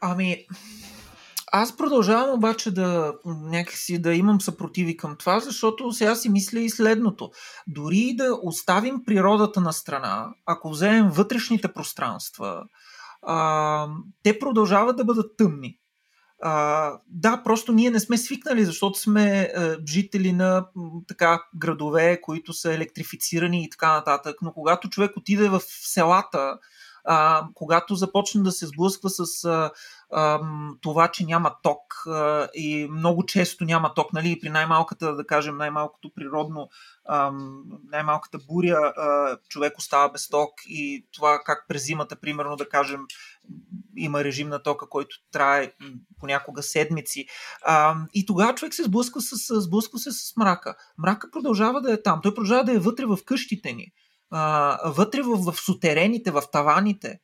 [0.00, 0.46] Ами,
[1.52, 6.70] аз продължавам обаче да някакси да имам съпротиви към това, защото сега си мисля и
[6.70, 7.30] следното.
[7.66, 12.62] Дори да оставим природата на страна, ако вземем вътрешните пространства,
[13.22, 13.88] а,
[14.22, 15.78] те продължават да бъдат тъмни.
[16.42, 20.66] А, да, просто ние не сме свикнали, защото сме а, жители на
[21.08, 24.36] така градове, които са електрифицирани и така нататък.
[24.42, 26.58] Но когато човек отиде в селата,
[27.04, 29.70] а, когато започне да се сблъсква с а,
[30.12, 30.40] а,
[30.80, 35.56] това, че няма ток а, и много често няма ток, нали, при най-малката, да кажем,
[35.56, 36.68] най-малкото природно,
[37.04, 37.32] а,
[37.92, 43.00] най-малката буря, а, човек остава без ток и това как през зимата, примерно, да кажем,
[43.96, 45.72] има режим на тока, който трае
[46.20, 47.26] понякога седмици.
[47.62, 50.74] А, и тогава човек се сблъсква, с, сблъсква се с мрака.
[50.98, 52.20] Мрака продължава да е там.
[52.22, 53.92] Той продължава да е вътре в къщите ни.
[54.30, 57.20] А, вътре в, в сутерените, в таваните.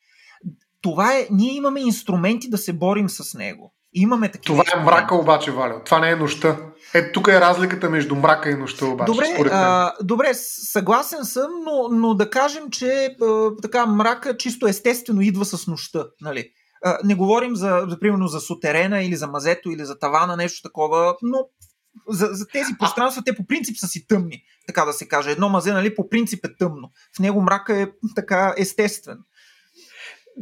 [0.80, 3.74] Това е, ние имаме инструменти да се борим с него.
[3.92, 4.64] Имаме такива.
[4.64, 5.85] Това е мрака обаче, Валя.
[5.85, 6.57] Това не е нощта.
[6.94, 9.12] Е, тук е разликата между мрака и нощта обаче.
[9.12, 9.62] Добре, според мен.
[9.62, 15.44] А, добре съгласен съм, но, но да кажем, че а, така мрака чисто естествено идва
[15.44, 16.07] с нощта.
[16.20, 16.48] Нали?
[16.85, 20.68] А, не говорим за, за, примерно, за сутерена или за мазето или за тавана, нещо
[20.68, 21.38] такова, но
[22.09, 25.31] за, за тези пространства те по принцип са си тъмни, така да се каже.
[25.31, 26.90] Едно мазе, нали, по принцип е тъмно.
[27.16, 29.18] В него мрака е така естествен.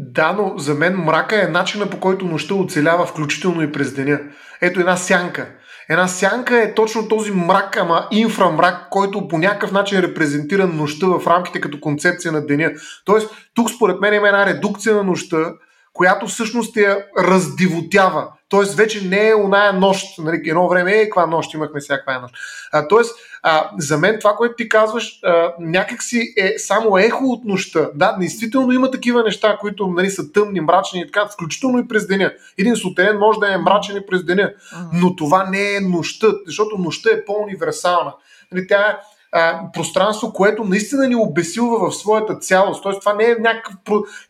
[0.01, 4.21] Да, но за мен мрака е начина по който нощта оцелява, включително и през деня.
[4.61, 5.49] Ето една сянка.
[5.91, 11.27] Една сянка е точно този мрак, ама инфрамрак, който по някакъв начин репрезентира нощта в
[11.27, 12.73] рамките като концепция на деня.
[13.05, 15.53] Тоест, тук според мен има една редукция на нощта,
[15.99, 18.29] която всъщност я раздивотява.
[18.49, 20.19] Тоест вече не е оная нощ.
[20.19, 22.35] Нали, едно време е каква нощ имахме сега каква е нощ.
[22.73, 27.45] А, тоест, а, за мен това, което ти казваш, а, някакси е само ехо от
[27.45, 27.91] нощта.
[27.95, 32.07] Да, действително има такива неща, които нали, са тъмни, мрачни и така, включително и през
[32.07, 32.33] деня.
[32.59, 34.53] Един сутерен може да е мрачен и през деня,
[34.93, 38.15] но това не е нощта, защото нощта е по-универсална.
[38.53, 38.97] Нали, тя е
[39.33, 42.83] а, пространство, което наистина ни обесилва в своята цялост.
[42.83, 43.77] Тоест, това не е някакъв,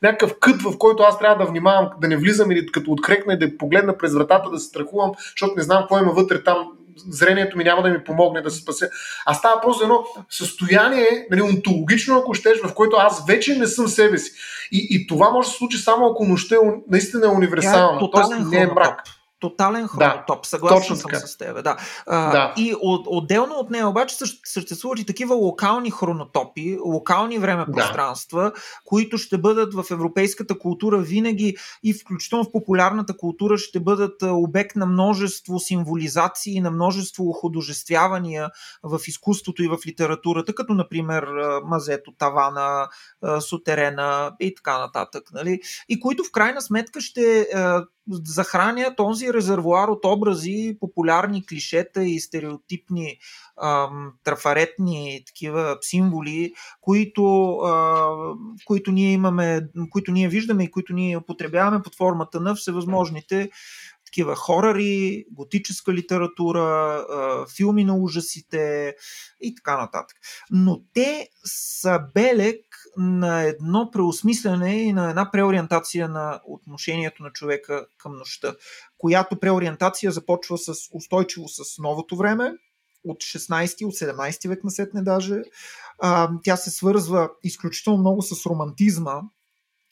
[0.02, 3.38] някакъв кът, в който аз трябва да внимавам, да не влизам или като открекна и
[3.38, 6.68] да погледна през вратата, да се страхувам, защото не знам какво има вътре там,
[7.08, 8.88] зрението ми няма да ми помогне да се спася.
[9.26, 13.88] А става просто едно състояние, нали, онтологично, ако щеш, в което аз вече не съм
[13.88, 14.32] себе си.
[14.72, 16.58] И, и това може да се случи само ако нощта е
[16.88, 18.00] наистина е универсална.
[18.02, 19.02] Е Тоест не е мрак.
[19.40, 21.26] Тотален хронотоп, да, съгласен съм така.
[21.26, 21.64] с теб.
[21.64, 21.76] Да.
[22.06, 22.54] А, да.
[22.56, 28.52] И от, отделно от нея обаче съществуват и такива локални хронотопи, локални време-пространства, да.
[28.84, 34.76] които ще бъдат в европейската култура винаги и включително в популярната култура ще бъдат обект
[34.76, 38.50] на множество символизации, на множество художествявания
[38.82, 41.28] в изкуството и в литературата, като например
[41.64, 42.88] мазето, тавана,
[43.40, 45.24] сутерена и така нататък.
[45.32, 45.60] Нали?
[45.88, 47.46] И които в крайна сметка ще
[48.10, 53.16] захранят този резервуар от образи, популярни клишета и стереотипни
[53.62, 58.08] ам, трафаретни такива символи, които, а,
[58.64, 63.50] които ние имаме, които ние виждаме и които ние употребяваме под формата на всевъзможните
[64.08, 67.06] такива хорари, готическа литература,
[67.56, 68.94] филми на ужасите
[69.40, 70.16] и така нататък.
[70.50, 72.64] Но те са белег
[72.98, 78.54] на едно преосмислене и на една преориентация на отношението на човека към нощта,
[78.98, 82.52] която преориентация започва с устойчиво с новото време,
[83.04, 85.42] от 16 от 17 век насетне даже.
[86.44, 89.20] тя се свързва изключително много с романтизма,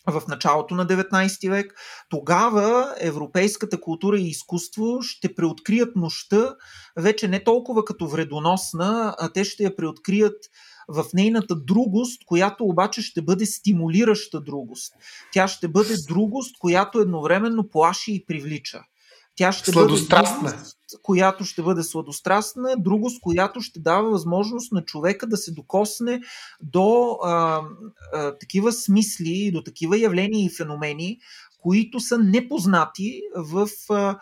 [0.06, 1.74] в началото на 19 век,
[2.08, 6.56] тогава европейската култура и изкуство ще преоткрият нощта
[6.96, 10.36] вече не толкова като вредоносна, а те ще я преоткрият
[10.88, 14.94] в нейната другост, която обаче ще бъде стимулираща другост.
[15.32, 18.82] Тя ще бъде другост, която едновременно плаши и привлича.
[19.36, 20.42] Тя ще Сладострастна.
[20.42, 25.52] бъде другост, която ще бъде сладострастна, другост, която ще дава възможност на човека да се
[25.52, 26.20] докосне
[26.62, 27.62] до а,
[28.12, 31.18] а, такива смисли, до такива явления и феномени,
[31.62, 34.18] които са непознати в а,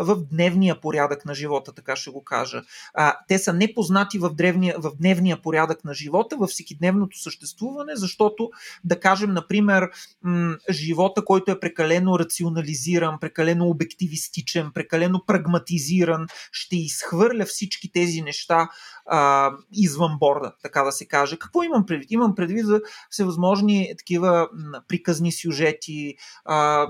[0.00, 2.62] в дневния порядък на живота, така ще го кажа.
[2.94, 8.50] А, те са непознати в, древния, в дневния порядък на живота, във всекидневното съществуване, защото,
[8.84, 9.90] да кажем, например,
[10.22, 18.68] м- живота, който е прекалено рационализиран, прекалено обективистичен, прекалено прагматизиран, ще изхвърля всички тези неща
[19.06, 21.38] а, извън борда, така да се каже.
[21.38, 22.10] Какво имам предвид?
[22.10, 24.48] Имам предвид за всевъзможни такива
[24.88, 26.86] приказни сюжети, а,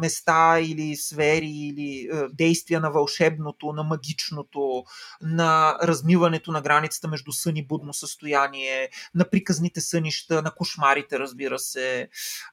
[0.00, 4.84] места или сфери или действия на вълшебното, на магичното,
[5.22, 11.58] на размиването на границата между сън и будно състояние, на приказните сънища, на кошмарите, разбира
[11.58, 12.08] се,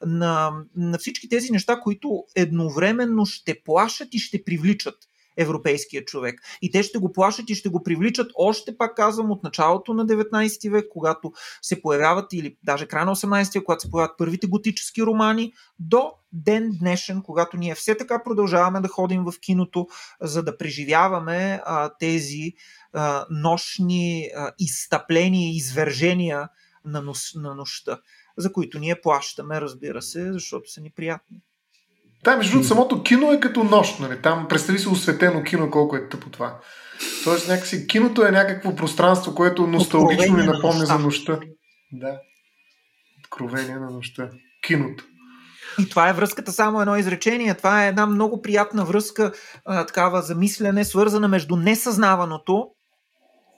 [0.06, 4.96] на, на всички тези неща, които едновременно ще плашат и ще привличат
[5.38, 6.42] европейския човек.
[6.62, 10.06] И те ще го плашат и ще го привличат още пак казвам от началото на
[10.06, 14.48] 19 век, когато се появяват или даже край на 18 век, когато се появяват първите
[14.48, 19.88] готически романи, до ден днешен, когато ние все така продължаваме да ходим в киното,
[20.22, 22.54] за да преживяваме а, тези
[22.94, 26.50] а, нощни а, изстъпления и извържения
[26.86, 28.00] на, нос, на нощта,
[28.38, 31.42] за които ние плащаме, разбира се, защото са неприятни.
[32.26, 34.22] Да, между другото, самото кино е като нощ, нали?
[34.22, 36.60] Там представи си осветено кино, колко е тъпо това.
[37.24, 41.40] Тоест, някакси, киното е някакво пространство, което носталгично ни напомня за нощта.
[41.92, 42.20] Да.
[43.26, 44.30] Откровение на нощта.
[44.68, 45.04] Киното.
[45.80, 47.54] И това е връзката, само едно изречение.
[47.54, 49.32] Това е една много приятна връзка,
[49.66, 52.68] а, такава замислене, свързана между несъзнаваното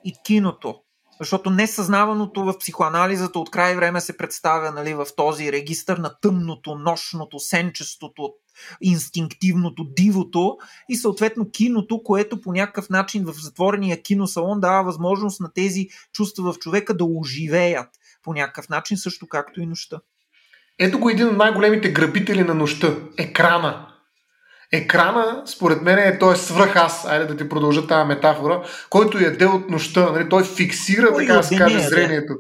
[0.06, 0.75] и киното.
[1.19, 6.75] Защото несъзнаваното в психоанализата от край време се представя нали, в този регистър на тъмното,
[6.75, 8.34] нощното, сенчестото,
[8.82, 10.58] инстинктивното, дивото
[10.89, 16.54] и съответно киното, което по някакъв начин в затворения киносалон дава възможност на тези чувства
[16.54, 17.89] в човека да оживеят
[18.23, 20.00] по някакъв начин, също както и нощта.
[20.79, 23.96] Ето го един от най-големите грабители на нощта екрана.
[24.71, 29.23] Екрана, според мен, е той е свръх аз, айде да ти продължа тази метафора, който
[29.23, 30.11] яде от нощта.
[30.11, 30.29] Нали?
[30.29, 32.33] Той фиксира, така да се каже, зрението.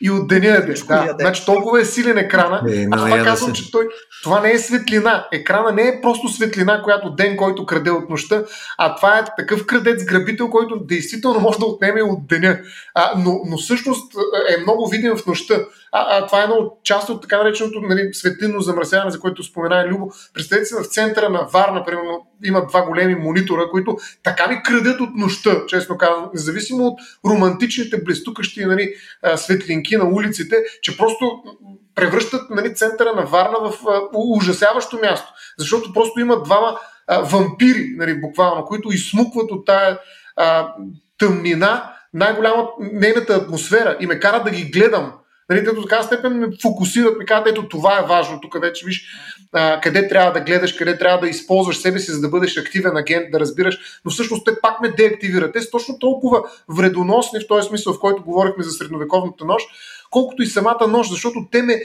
[0.00, 0.74] и от деня яде.
[0.88, 1.16] Да.
[1.20, 2.62] Значи толкова е силен екрана.
[2.72, 3.88] Е, Аз това казвам, че той,
[4.22, 5.28] това не е светлина.
[5.32, 8.42] Екрана не е просто светлина, която ден, който краде от нощта,
[8.78, 12.58] а това е такъв крадец, грабител, който действително може да отнеме от деня.
[12.94, 14.12] А, но, но всъщност
[14.56, 15.54] е много виден в нощта.
[15.96, 19.88] А, а това е една част от така нареченото нали, светлинно замърсяване, за което спомена
[19.88, 20.12] Любо.
[20.34, 25.00] Представете си в центъра на Варна, примерно, има два големи монитора, които така ми крадат
[25.00, 28.94] от нощта, честно казвам, независимо от романтичните блестукащи нали,
[29.36, 31.42] светлинки на улиците, че просто
[31.94, 35.32] превръщат нали, центъра на Варна в а, ужасяващо място.
[35.58, 39.98] Защото просто има двама а, вампири, нали, буквално, които изсмукват от тая
[40.36, 40.74] а,
[41.18, 45.12] тъмнина най-голяма нейната атмосфера и ме карат да ги гледам
[45.50, 49.06] Нали, до така степен ме фокусират, ме казват, ето това е важно, тук вече виж
[49.52, 52.96] а, къде трябва да гледаш, къде трябва да използваш себе си, за да бъдеш активен
[52.96, 55.52] агент, да разбираш, но всъщност те пак ме деактивират.
[55.52, 59.66] Те са точно толкова вредоносни в този смисъл, в който говорихме за средновековната нощ,
[60.10, 61.82] колкото и самата нощ, защото те ме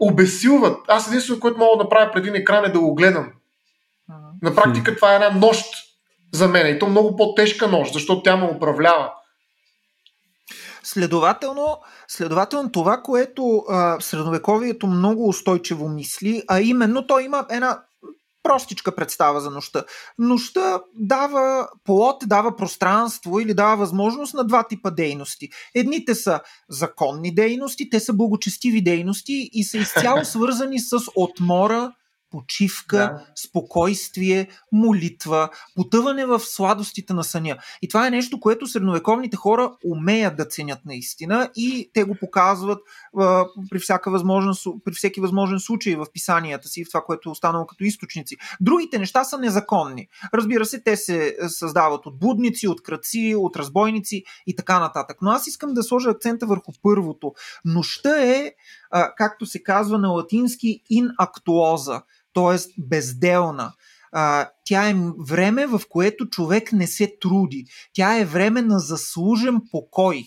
[0.00, 0.78] обесилват.
[0.88, 3.32] Аз единственото, което мога да направя преди екран е да го гледам.
[4.42, 5.64] На практика това е една нощ
[6.32, 9.12] за мен и то много по-тежка нощ, защото тя ме управлява.
[10.82, 11.78] Следователно,
[12.08, 17.82] следователно това, което а, средновековието много устойчиво мисли, а именно той има една
[18.42, 19.84] простичка представа за нощта.
[20.18, 25.48] Нощта дава плод, дава пространство или дава възможност на два типа дейности.
[25.74, 31.92] Едните са законни дейности, те са благочестиви дейности и са изцяло свързани с отмора
[32.30, 33.26] почивка, да.
[33.34, 37.56] спокойствие, молитва, потъване в сладостите на съня.
[37.82, 42.78] И това е нещо, което средновековните хора умеят да ценят наистина и те го показват
[43.18, 44.52] а, при, всяка възможен,
[44.84, 48.36] при всеки възможен случай в писанията си, в това, което е останало като източници.
[48.60, 50.08] Другите неща са незаконни.
[50.34, 55.16] Разбира се, те се създават от будници, от кръци, от разбойници и така нататък.
[55.22, 57.32] Но аз искам да сложа акцента върху първото.
[57.64, 58.52] Нощта е,
[58.90, 62.02] а, както се казва на латински, in actuosa
[62.34, 62.58] т.е.
[62.78, 63.72] безделна.
[64.12, 64.94] А, тя е
[65.28, 67.64] време, в което човек не се труди.
[67.92, 70.24] Тя е време на заслужен покой.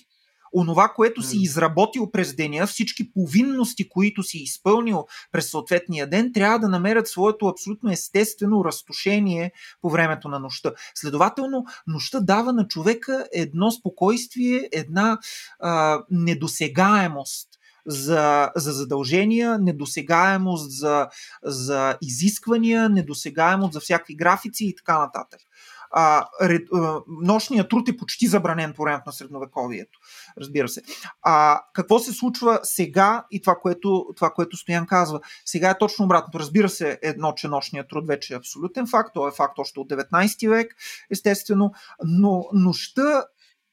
[0.55, 6.59] Онова, което си изработил през деня, всички повинности, които си изпълнил през съответния ден, трябва
[6.59, 9.51] да намерят своето абсолютно естествено разтушение
[9.81, 10.71] по времето на нощта.
[10.95, 15.19] Следователно, нощта дава на човека едно спокойствие, една
[15.59, 17.52] а, недосегаемост
[17.85, 21.07] за, за задължения, недосегаемост за,
[21.43, 25.39] за изисквания, недосегаемост за всякакви графици и така нататък.
[25.95, 29.99] А, ред, а, нощният труд е почти забранен по времето на средновековието.
[30.37, 30.81] Разбира се.
[31.21, 35.19] А, какво се случва сега и това което, това, което Стоян казва?
[35.45, 36.39] Сега е точно обратното.
[36.39, 39.13] Разбира се, едно, че нощният труд вече е абсолютен факт.
[39.13, 40.75] То е факт още от 19 век,
[41.11, 41.71] естествено.
[42.03, 43.25] Но нощта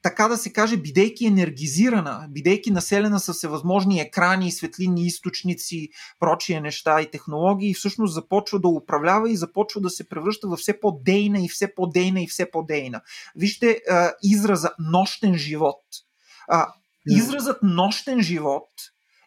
[0.03, 5.88] така да се каже, бидейки енергизирана, бидейки населена с всевъзможни екрани, светлинни източници,
[6.20, 10.80] прочие неща и технологии, всъщност започва да управлява и започва да се превръща в все
[10.80, 13.01] по-дейна и все по-дейна и все по-дейна.
[13.36, 15.82] Вижте а, израза нощен живот.
[16.48, 16.66] А,
[17.07, 18.68] изразът нощен живот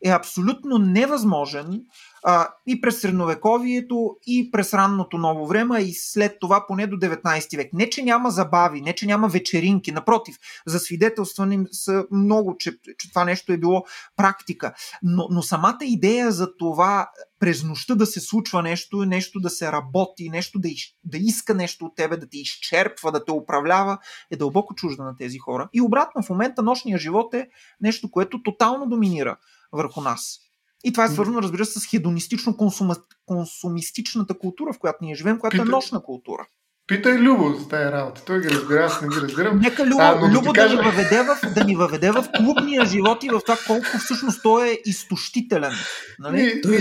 [0.03, 1.81] е абсолютно невъзможен
[2.23, 7.57] а, и през средновековието, и през ранното ново време, и след това поне до 19
[7.57, 7.73] век.
[7.73, 13.09] Не, че няма забави, не, че няма вечеринки, напротив, за свидетелствани са много, че, че
[13.09, 13.83] това нещо е било
[14.17, 14.73] практика.
[15.03, 19.71] Но, но самата идея за това през нощта да се случва нещо, нещо да се
[19.71, 23.97] работи, нещо да, из, да иска нещо от тебе, да те изчерпва, да те управлява,
[24.31, 25.69] е дълбоко чужда на тези хора.
[25.73, 27.47] И обратно, в момента нощния живот е
[27.81, 29.37] нещо, което тотално доминира
[29.73, 30.39] върху нас.
[30.83, 35.59] И това е свързано, разбира се, с хедонистично-консумистичната култура, в която ние живеем, която е
[35.59, 36.47] Питай, е нощна култура.
[36.87, 38.21] Питай Любо за тази работа.
[38.25, 39.59] Той ги разбира, аз не ги разбирам.
[39.59, 40.75] Нека Любо, а, Любо да, кажа...
[40.75, 44.69] ни въведе в, да ни въведе в клубния живот и в това колко всъщност той
[44.69, 45.73] е изтощителен.
[46.19, 46.61] Нали?
[46.61, 46.79] Той е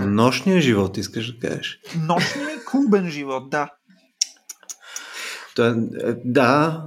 [0.00, 1.78] нощния живот, искаш да кажеш.
[2.06, 3.68] Нощния и клубен живот, да.
[5.56, 5.72] Той, е,
[6.24, 6.82] да,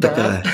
[0.00, 0.42] така да.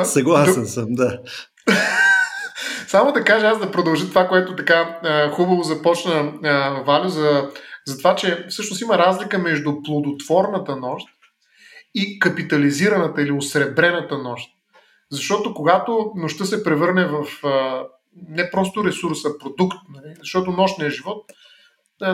[0.00, 0.04] е.
[0.04, 1.20] Съгласен съм, да.
[2.86, 7.50] Само да кажа аз да продължа това, което така а, хубаво започна а, Валю за,
[7.86, 11.06] за това, че всъщност има разлика между плодотворната нощ
[11.94, 14.50] и капитализираната или осребрената нощ.
[15.10, 17.82] Защото когато нощта се превърне в а,
[18.28, 20.14] не просто ресурс, а продукт, нали?
[20.18, 21.34] защото нощният живот а,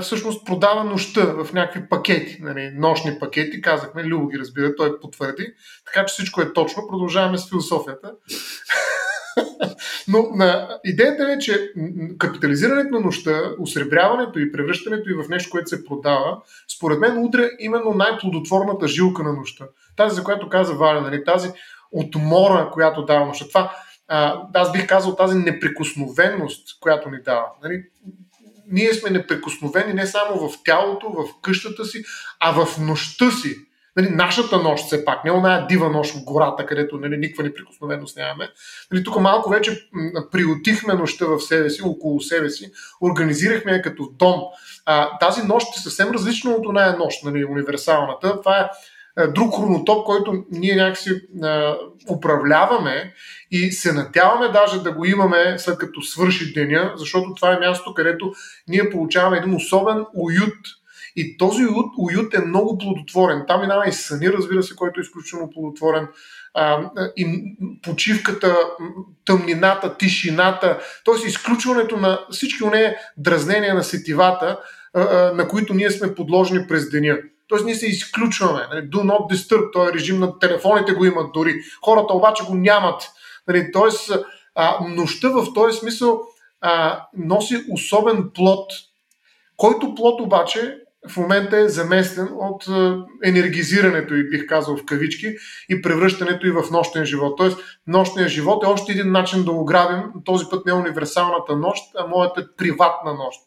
[0.01, 2.71] всъщност продава нощта в някакви пакети, нали?
[2.75, 5.53] нощни пакети, казахме, Любо ги разбира, той потвърди,
[5.87, 8.13] така че всичко е точно, продължаваме с философията.
[10.09, 11.73] Но на, идеята е, че
[12.19, 16.39] капитализирането на нощта, осребряването и превръщането и в нещо, което се продава,
[16.77, 19.65] според мен удря именно най-плодотворната жилка на нощта.
[19.97, 21.51] Тази, за която каза Валя, нали, тази
[21.93, 23.49] отмора, която дава нощта.
[23.49, 23.73] Това,
[24.09, 27.47] а, аз бих казал тази неприкосновеност, която ни дава.
[27.63, 27.83] Нали?
[28.73, 32.05] Ние сме неприкосновени не само в тялото, в къщата си,
[32.41, 33.57] а в нощта си.
[33.97, 38.17] Нали, нашата нощ все пак, не оная дива нощ в гората, където нали, никаква неприкосновеност
[38.17, 38.49] нямаме.
[38.93, 39.89] Нали, тук малко вече
[40.33, 44.41] приотихме нощта в себе си, около себе си, организирахме я като дом.
[44.87, 48.41] А, тази нощ е съвсем различна от оная нощ, нали, универсалната.
[48.41, 48.69] Това е
[49.27, 51.11] друг хронотоп, който ние някакси
[51.43, 51.77] а,
[52.11, 53.15] управляваме
[53.53, 57.95] и се надяваме даже да го имаме след като свърши деня, защото това е място,
[57.95, 58.33] където
[58.69, 60.59] ние получаваме един особен уют
[61.17, 63.45] и този уют, уют е много плодотворен.
[63.49, 66.09] Там минава и съни, разбира се, който е изключително плодотворен.
[66.55, 68.57] А, и почивката,
[69.25, 71.29] тъмнината, тишината, т.е.
[71.29, 74.59] изключването на всички нея дразнения на сетивата,
[75.35, 77.19] на които ние сме подложени през деня.
[77.49, 78.61] Тоест ние се изключваме.
[78.73, 78.91] Нали?
[78.91, 81.55] Do not disturb, този режим на телефоните го имат дори.
[81.85, 83.03] Хората обаче го нямат.
[83.49, 83.73] Нали?
[83.73, 84.11] Тоест
[84.55, 86.23] а, нощта в този смисъл
[86.61, 88.73] а, носи особен плод,
[89.57, 90.79] който плод обаче
[91.09, 92.67] в момента е заместен от
[93.25, 95.37] енергизирането и бих казал в кавички
[95.69, 97.39] и превръщането и в нощен живот.
[97.39, 100.03] Тоест, нощният живот е още един начин да ограбим.
[100.25, 103.41] Този път не универсалната нощ, а моята приватна нощ.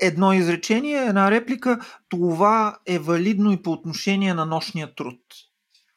[0.00, 1.78] Едно изречение, една реплика.
[2.08, 5.20] Това е валидно и по отношение на нощния труд,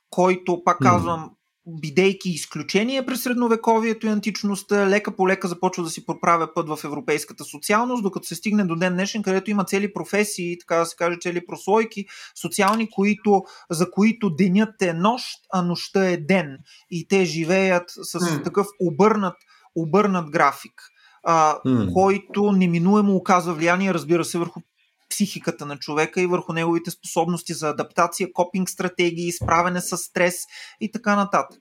[0.10, 1.32] който, пак казвам,
[1.68, 6.80] бидейки изключение през средновековието и античността, лека по лека започва да си проправя път в
[6.84, 10.95] европейската социалност, докато се стигне до ден днешен, където има цели професии, така да се
[10.95, 12.05] каже, цели прослойки,
[12.41, 16.57] социални, които, за които денят е нощ, а нощта е ден.
[16.91, 18.43] И те живеят с mm.
[18.43, 19.36] такъв обърнат,
[19.76, 20.82] обърнат график,
[21.24, 21.93] а, mm.
[21.93, 24.62] който неминуемо оказва влияние, разбира се, върху
[25.22, 30.36] психиката на човека и върху неговите способности за адаптация, копинг стратегии, справяне с стрес
[30.82, 31.59] и така нататък.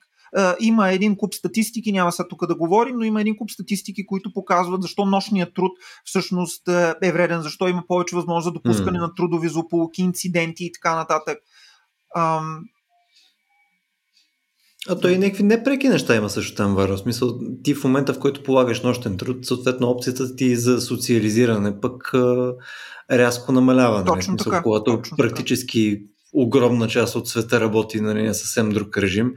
[0.60, 4.32] Има един куп статистики, няма сега тук да говорим, но има един куп статистики, които
[4.32, 5.72] показват защо нощният труд
[6.04, 6.68] всъщност
[7.02, 9.00] е вреден, защо има повече възможност за допускане mm.
[9.00, 11.38] на трудови злополуки, инциденти и така нататък.
[12.16, 12.60] Ам,
[14.88, 16.96] а то и някакви непреки неща има също там, Варо.
[16.96, 21.80] В смисъл, ти в момента, в който полагаш нощен труд, съответно опцията ти за социализиране
[21.80, 22.12] пък
[23.10, 23.98] рязко намалява.
[23.98, 24.06] Нали?
[24.06, 24.62] Точно смисъл, така.
[24.62, 26.04] Когато точно практически така.
[26.32, 29.32] огромна част от света работи нали, на съвсем друг режим,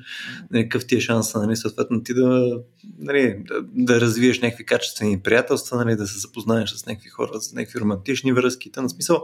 [0.52, 2.60] нали, какъв ти е шанса, нали, съответно ти да,
[3.00, 7.54] нали, да, да развиеш някакви качествени приятелства, нали, да се запознаеш с някакви хора, с
[7.54, 8.72] някакви романтични връзки.
[8.78, 9.24] На смисъл,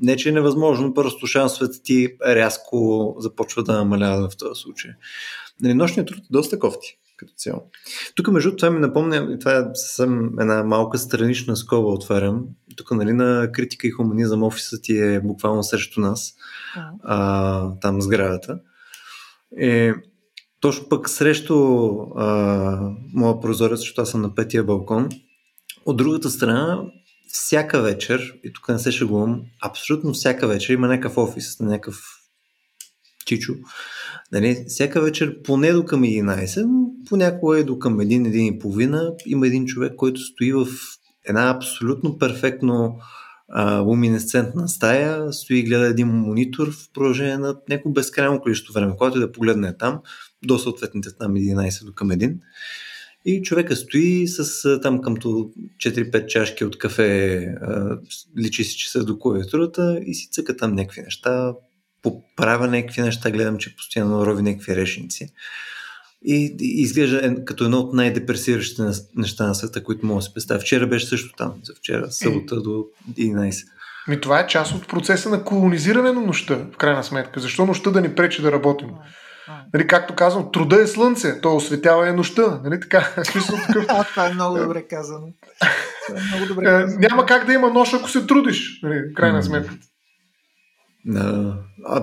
[0.00, 4.90] не че е невъзможно, просто шансовете ти рязко започва да намаляват в този случай.
[5.62, 7.62] Нали, нощният труд е доста кофти като цяло.
[8.14, 12.44] Тук, между това ми напомня, и това е съвсем една малка странична скоба отварям.
[12.76, 16.34] Тук, нали, на критика и хуманизъм офисът ти е буквално срещу нас,
[17.02, 18.58] а, там сградата.
[19.60, 19.92] Е,
[20.60, 21.54] точно пък срещу
[22.16, 25.08] а, моя прозорец, защото аз съм на петия балкон,
[25.86, 26.82] от другата страна,
[27.28, 31.96] всяка вечер, и тук не се шегувам, абсолютно всяка вечер има някакъв офис на някакъв
[33.26, 33.54] чичо,
[34.32, 39.66] Нали, всяка вечер поне до към 11, но понякога е до към 1-1,5 има един
[39.66, 40.66] човек, който стои в
[41.24, 42.98] една абсолютно перфектно
[43.48, 48.96] а, луминесцентна стая, стои и гледа един монитор в продължение на някакво безкрайно количество време,
[48.98, 50.00] когато да погледне там,
[50.44, 52.36] до съответните там 11 до към 1.
[53.24, 57.54] И човека стои с там къмто 4-5 чашки от кафе,
[58.38, 61.54] личи си, че са до клавиатурата и си цъка там някакви неща,
[62.38, 65.32] поправя някакви неща, гледам, че постоянно рови някакви решеници.
[66.24, 68.82] И, и изглежда като едно от най-депресиращите
[69.16, 70.60] неща на света, които мога да се представя.
[70.60, 72.58] Вчера беше също там, за вчера, събота е.
[72.58, 73.66] до 11.
[74.08, 77.40] Ми това е част от процеса на колонизиране на нощта, в крайна сметка.
[77.40, 78.88] Защо нощта да ни пречи да работим?
[79.74, 82.60] Нали, както казвам, труда е слънце, то осветява е нощта.
[82.64, 83.84] Нали, така, смисъл такъв.
[83.88, 85.26] а, това е много добре казано.
[86.16, 87.00] е много добре е, казано.
[87.00, 89.74] Няма как да има нощ, ако се трудиш, нали, в крайна сметка.
[91.06, 91.58] Да,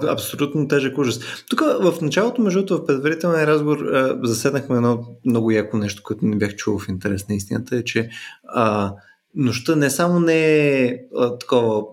[0.08, 1.20] абсолютно тежък ужас.
[1.50, 3.86] Тук в началото, между другото, в предварителния разговор
[4.24, 8.10] заседнахме едно много яко нещо, което не бях чувал в интерес на истината, е, че
[8.48, 8.94] а,
[9.36, 11.84] нощта не само не е а, такова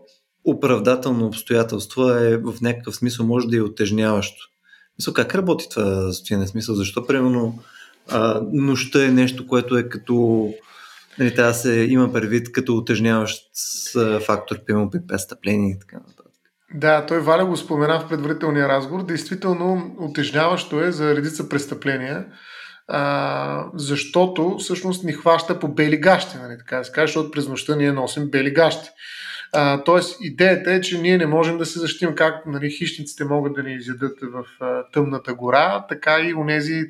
[0.45, 4.49] оправдателно обстоятелство, а е в някакъв смисъл може да е отежняващо.
[4.99, 6.47] Мисъл, как работи това състояние?
[6.47, 7.59] Смисъл, защо примерно
[8.09, 10.49] а, нощта е нещо, което е като
[11.19, 13.43] нали, трябва се има предвид като отежняващ
[14.27, 16.22] фактор, примерно при престъпление и така нататък.
[16.75, 19.05] Да, той Валя го спомена в предварителния разговор.
[19.05, 22.27] Действително, отежняващо е за редица престъпления.
[22.89, 27.49] а, защото всъщност ни хваща по бели гащи, нали, така да се каже, защото през
[27.49, 28.89] нощта ние носим бели гащи.
[29.53, 33.55] А, тоест, идеята е, че ние не можем да се защитим как нали, хищниците могат
[33.55, 36.83] да ни изядат в а, тъмната гора, така и у нези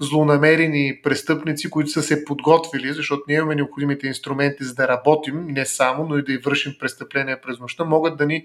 [0.00, 5.66] злонамерени престъпници, които са се подготвили, защото ние имаме необходимите инструменти за да работим, не
[5.66, 8.44] само, но и да и вършим престъпления през нощта, могат да ни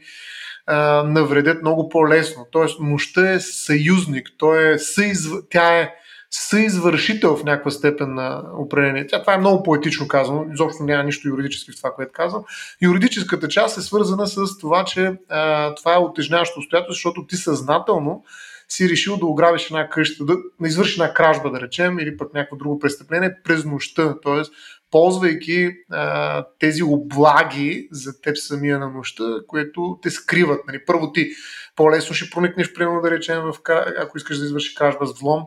[1.06, 2.48] навредят много по-лесно.
[2.52, 5.32] Тоест, нощта е съюзник, той е съизв...
[5.50, 5.94] тя е
[6.32, 9.08] съизвършител в някаква степен на определение.
[9.08, 12.44] Тя, това е много поетично казано, изобщо няма нищо юридически в това, което казвам.
[12.82, 18.24] Юридическата част е свързана с това, че а, това е отежняващо обстоятелство, защото ти съзнателно
[18.70, 22.34] си решил да ограбиш една къща, да, да извършиш една кражба, да речем, или пък
[22.34, 24.16] някакво друго престъпление през нощта.
[24.24, 24.52] Тоест,
[24.92, 30.62] ползвайки а, тези облаги за теб самия на нощта, което те скриват.
[30.68, 30.86] Нали.
[30.86, 31.30] Първо ти
[31.76, 33.54] по-лесно ще проникнеш, примерно да речем, в,
[34.00, 35.44] ако искаш да извършиш кражба с влом,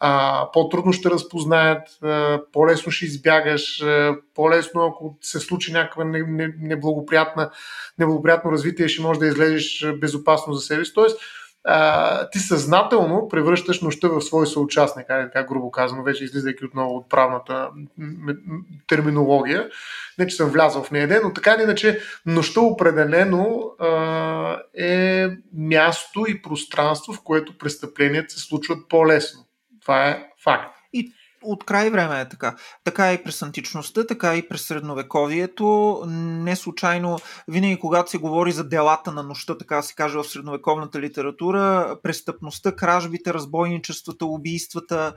[0.00, 6.04] а, по-трудно ще разпознаят, а, по-лесно ще избягаш, а, по-лесно ако се случи някаква
[6.58, 7.50] неблагоприятна,
[7.98, 10.92] неблагоприятно развитие, ще можеш да излезеш безопасно за себе си.
[10.94, 11.20] Тоест,
[11.64, 17.08] а, ти съзнателно превръщаш нощта в свой съучастник, така грубо казано, вече излизайки отново от
[17.08, 17.70] правната
[18.86, 19.68] терминология.
[20.18, 26.24] Не, че съм влязъл в нея, но така или иначе нощта определено а, е място
[26.28, 29.46] и пространство, в което престъпленията се случват по-лесно.
[29.82, 30.76] Това е факт.
[30.92, 31.12] И
[31.42, 32.56] от край време е така.
[32.84, 36.02] Така и през античността, така и през средновековието.
[36.08, 37.18] Не случайно,
[37.48, 42.72] винаги когато се говори за делата на нощта, така се каже в средновековната литература, престъпността,
[42.72, 45.14] кражбите, разбойничествата, убийствата,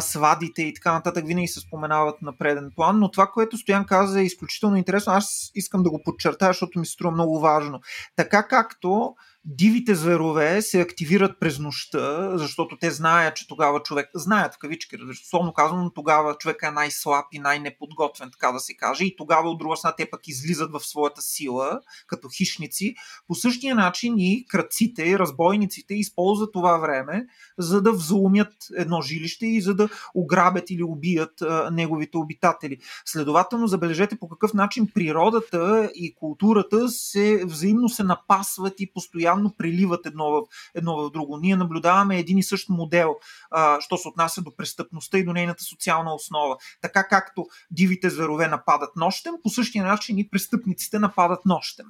[0.00, 2.98] свадите и така нататък винаги се споменават на преден план.
[2.98, 5.12] Но това, което Стоян каза е изключително интересно.
[5.12, 7.80] Аз искам да го подчертая, защото ми се струва много важно.
[8.16, 9.14] Така както
[9.50, 14.96] дивите зверове се активират през нощта, защото те знаят, че тогава човек, знаят в кавички,
[15.10, 19.58] условно казано, тогава човек е най-слаб и най-неподготвен, така да се каже, и тогава от
[19.58, 22.94] друга страна те пък излизат в своята сила, като хищници.
[23.26, 27.26] По същия начин и кръците, и разбойниците използват това време,
[27.58, 32.78] за да взломят едно жилище и за да ограбят или убият а, неговите обитатели.
[33.04, 39.54] Следователно, забележете по какъв начин природата и културата се взаимно се напасват и постоянно постоянно
[39.58, 40.42] преливат едно в,
[40.74, 41.36] едно в друго.
[41.36, 43.16] Ние наблюдаваме един и същ модел,
[43.50, 46.56] а, що се отнася до престъпността и до нейната социална основа.
[46.82, 51.86] Така както дивите зверове нападат нощем, по същия начин и престъпниците нападат нощем.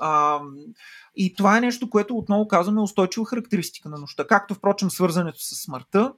[0.00, 0.40] А,
[1.16, 4.26] и това е нещо, което отново казваме устойчива характеристика на нощта.
[4.26, 6.12] Както, впрочем, свързането с смъртта,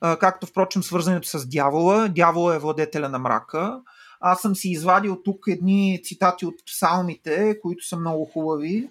[0.00, 2.08] както, впрочем, свързането с дявола.
[2.08, 3.80] Дявола е владетеля на мрака.
[4.20, 8.88] Аз съм си извадил тук едни цитати от псалмите, които са много хубави.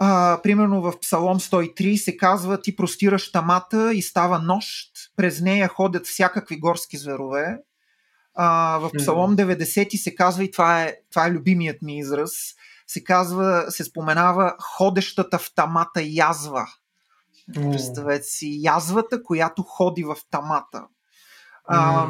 [0.00, 5.68] А, примерно в Псалом 103 се казва ти простираш тамата и става нощ, през нея
[5.68, 7.58] ходят всякакви горски зверове.
[8.34, 12.32] А, в Псалом 90 се казва, и това е, това е любимият ми израз,
[12.86, 16.66] се казва, се споменава ходещата в тамата язва.
[17.54, 20.84] Представете си, язвата, която ходи в тамата.
[21.64, 22.06] А,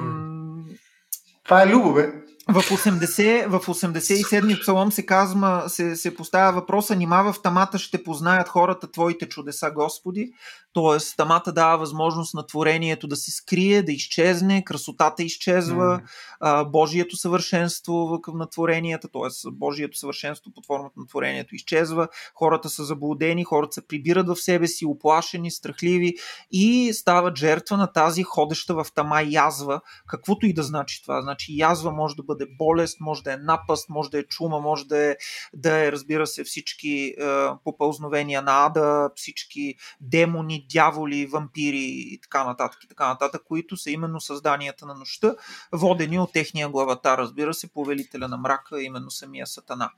[1.44, 2.12] това е любове.
[2.50, 8.02] В, 80, в 87-ми псалом се казва, се, се поставя въпроса, нима в тамата ще
[8.02, 10.32] познаят хората твоите чудеса, Господи.
[10.72, 16.00] Тоест, тамата дава възможност на творението да се скрие, да изчезне, красотата изчезва,
[16.42, 16.70] mm.
[16.70, 19.50] Божието съвършенство на творенията, т.е.
[19.50, 24.66] Божието съвършенство под формата на творението изчезва, хората са заблудени, хората се прибират в себе
[24.66, 26.14] си, оплашени, страхливи
[26.50, 31.22] и стават жертва на тази ходеща в тама язва, каквото и да значи това.
[31.22, 34.84] Значи язва може да бъде болест, може да е напаст, може да е чума, може
[34.84, 35.16] да е,
[35.54, 37.24] да е разбира се, всички е,
[37.64, 43.90] попълзновения на ада, всички демони, дяволи, вампири и така нататък, и така нататък, които са
[43.90, 45.34] именно създанията на нощта,
[45.72, 49.90] водени от техния главата, разбира се, повелителя на мрака, именно самия сатана.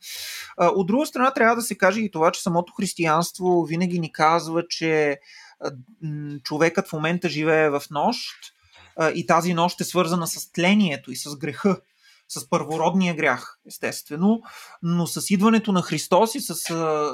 [0.59, 4.69] От друга страна, трябва да се каже и това, че самото християнство винаги ни казва,
[4.69, 5.21] че
[6.43, 8.55] човекът в момента живее в нощ
[9.15, 11.81] и тази нощ е свързана с тлението и с греха
[12.31, 14.43] с първородния грях, естествено,
[14.83, 16.55] но с идването на Христос и с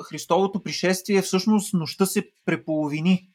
[0.09, 3.29] Христовото пришествие всъщност нощта се преполовини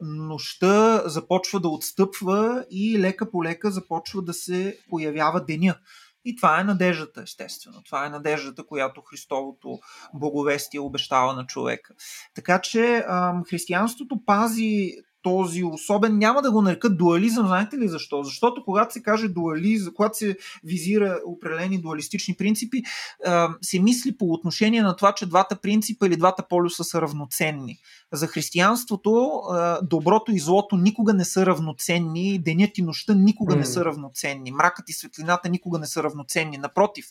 [0.00, 5.74] нощта започва да отстъпва и лека по лека започва да се появява деня.
[6.24, 7.82] И това е надеждата, естествено.
[7.82, 9.78] Това е надеждата, която Христовото
[10.14, 11.94] боговестие обещава на човека.
[12.34, 13.04] Така че
[13.50, 14.92] християнството пази
[15.26, 18.22] този особен, няма да го нарекат дуализъм, знаете ли защо?
[18.22, 22.82] Защото когато се каже дуализъм, когато се визира определени дуалистични принципи,
[23.62, 27.78] се мисли по отношение на това, че двата принципа или двата полюса са равноценни.
[28.12, 29.40] За християнството
[29.82, 34.90] доброто и злото никога не са равноценни, денят и нощта никога не са равноценни, мракът
[34.90, 36.58] и светлината никога не са равноценни.
[36.58, 37.06] Напротив,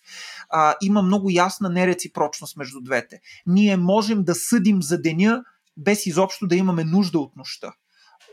[0.82, 3.20] има много ясна нереципрочност между двете.
[3.48, 5.44] Ние можем да съдим за деня
[5.78, 7.74] без изобщо да имаме нужда от нощта.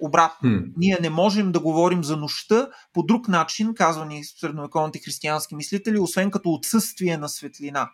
[0.00, 0.72] Обратно, hmm.
[0.76, 6.30] ние не можем да говорим за нощта по друг начин, казвани средновековните християнски мислители, освен
[6.30, 7.90] като отсъствие на светлина,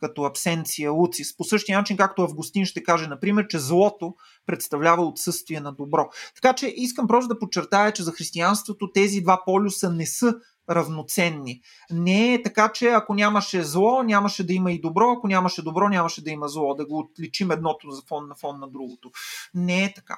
[0.00, 1.36] като абсенция, луцис.
[1.36, 4.14] По същия начин, както Августин ще каже, например, че злото
[4.46, 6.08] представлява отсъствие на добро.
[6.34, 10.34] Така че искам просто да подчертая, че за християнството тези два полюса не са
[10.70, 11.60] равноценни.
[11.90, 15.88] Не е така, че ако нямаше зло, нямаше да има и добро, ако нямаше добро,
[15.88, 19.10] нямаше да има зло, да го отличим едното за фон на фон на другото.
[19.54, 20.16] Не е така.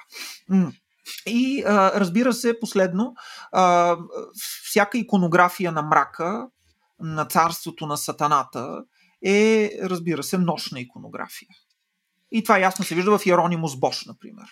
[1.26, 3.14] И а, разбира се, последно,
[3.52, 3.96] а,
[4.64, 6.46] всяка иконография на мрака,
[7.00, 8.84] на царството на сатаната,
[9.24, 11.48] е, разбира се, нощна иконография.
[12.32, 14.46] И това ясно се вижда в Иеронимус Бош, например.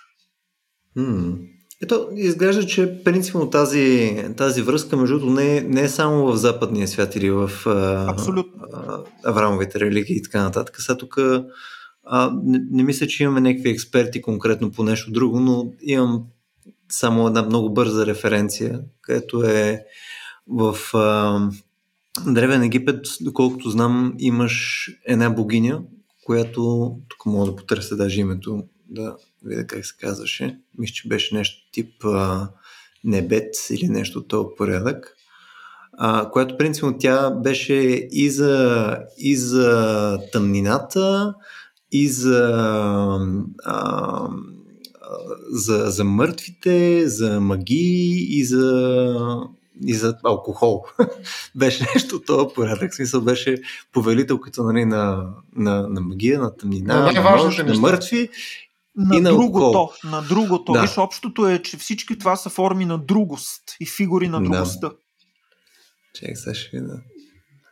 [1.83, 6.89] Ето, изглежда, че принципно тази, тази връзка, между другото, не, не е само в западния
[6.89, 7.51] свят или в
[8.09, 8.63] Абсолютно.
[9.25, 10.77] Аврамовите религии и така нататък.
[10.79, 11.19] Сега тук
[12.05, 16.25] а, не, не мисля, че имаме някакви експерти конкретно по нещо друго, но имам
[16.93, 19.85] само една много бърза референция, където е
[20.49, 21.41] в а,
[22.27, 25.83] Древен Египет, доколкото знам, имаш една богиня,
[26.25, 30.59] която, тук мога да потърся даже името, да видя как се казваше.
[30.79, 32.49] Мисля, че беше нещо тип а,
[33.05, 35.17] Небет или нещо от този порядък.
[35.93, 37.75] А, която принципно тя беше
[38.13, 41.35] и за, и за тъмнината,
[41.93, 42.51] и за,
[43.65, 44.29] а,
[45.51, 49.17] за, за мъртвите, за магии и за,
[49.87, 50.85] и за алкохол.
[51.55, 52.95] беше нещо от този порядък.
[52.95, 58.29] Смисъл беше повелителката нали, на, на, на магия, на тъмнина, на, на, на мъртви
[58.97, 59.91] на, и на другото.
[60.05, 60.73] На другото.
[60.73, 60.83] Да.
[60.83, 64.89] Виж, общото е, че всички това са форми на другост и фигури на другостта.
[64.89, 64.95] Да.
[66.15, 67.01] Чек, сега ще видя.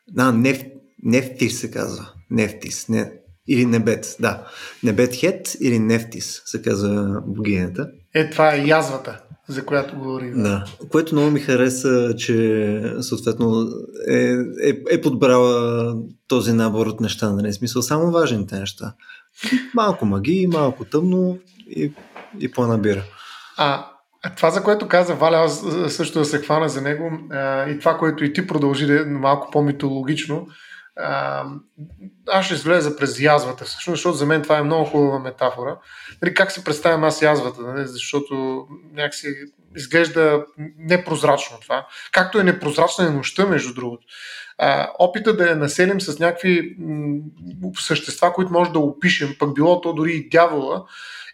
[0.09, 0.64] Да, неф,
[1.03, 2.12] нефтис се казва.
[2.30, 2.88] Нефтис.
[2.88, 3.12] Не,
[3.49, 4.47] или небет, да.
[4.82, 7.88] Небет хет или нефтис се казва богинята.
[8.14, 10.43] Е, това е язвата, за която говорим.
[10.43, 10.64] Да.
[10.91, 13.68] Което много ми хареса, че съответно
[14.09, 14.16] е,
[14.62, 15.95] е, е подбрала
[16.28, 17.53] този набор от неща, нали?
[17.53, 18.95] Смисъл, само важните неща.
[19.74, 21.93] Малко магии, малко тъмно и,
[22.41, 23.03] и по-набира.
[23.57, 23.86] А,
[24.36, 27.99] това, за което каза Валя, аз също да се хвана за него а, и това,
[27.99, 30.47] което и ти продължи да е малко по-митологично,
[31.03, 31.44] а,
[32.28, 35.78] аз ще излеза през язвата, всъщност, защото за мен това е много хубава метафора.
[36.22, 39.28] Нали, как си представям аз язвата, нали, защото някакси
[39.76, 40.44] изглежда
[40.78, 41.86] непрозрачно това.
[42.12, 44.07] Както е непрозрачна и нощта, между другото
[44.62, 47.20] а, опита да я населим с някакви м-
[47.78, 50.84] същества, които може да опишем, пък било то дори и дявола,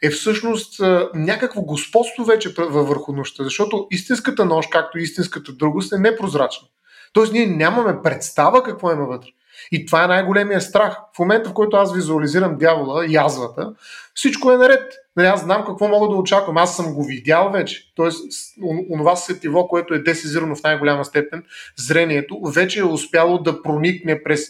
[0.03, 0.81] е всъщност
[1.15, 6.69] някакво господство вече върху нощта, защото истинската нощ, както и истинската другост, е непрозрачна.
[7.13, 9.29] Тоест ние нямаме представа какво има вътре.
[9.73, 10.97] И това е най-големия страх.
[11.17, 13.73] В момента, в който аз визуализирам дявола, язвата,
[14.15, 14.93] всичко е наред.
[15.17, 16.57] Нали, аз знам какво мога да очаквам.
[16.57, 17.93] Аз съм го видял вече.
[17.95, 18.25] Тоест,
[18.91, 21.43] онова сетиво, което е десизирано в най-голяма степен,
[21.77, 24.49] зрението, вече е успяло да проникне през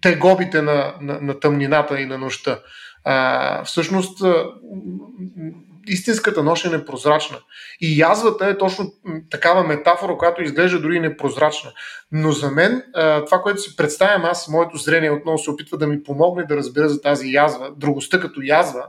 [0.00, 2.58] тегобите на, на, на тъмнината и на нощта.
[3.04, 4.22] А, всъщност,
[5.92, 7.38] истинската нощ е непрозрачна.
[7.80, 8.92] И язвата е точно
[9.30, 11.70] такава метафора, която изглежда дори непрозрачна.
[12.12, 12.82] Но за мен
[13.26, 16.88] това, което си представям аз, моето зрение отново се опитва да ми помогне да разбера
[16.88, 18.86] за тази язва, другостта като язва,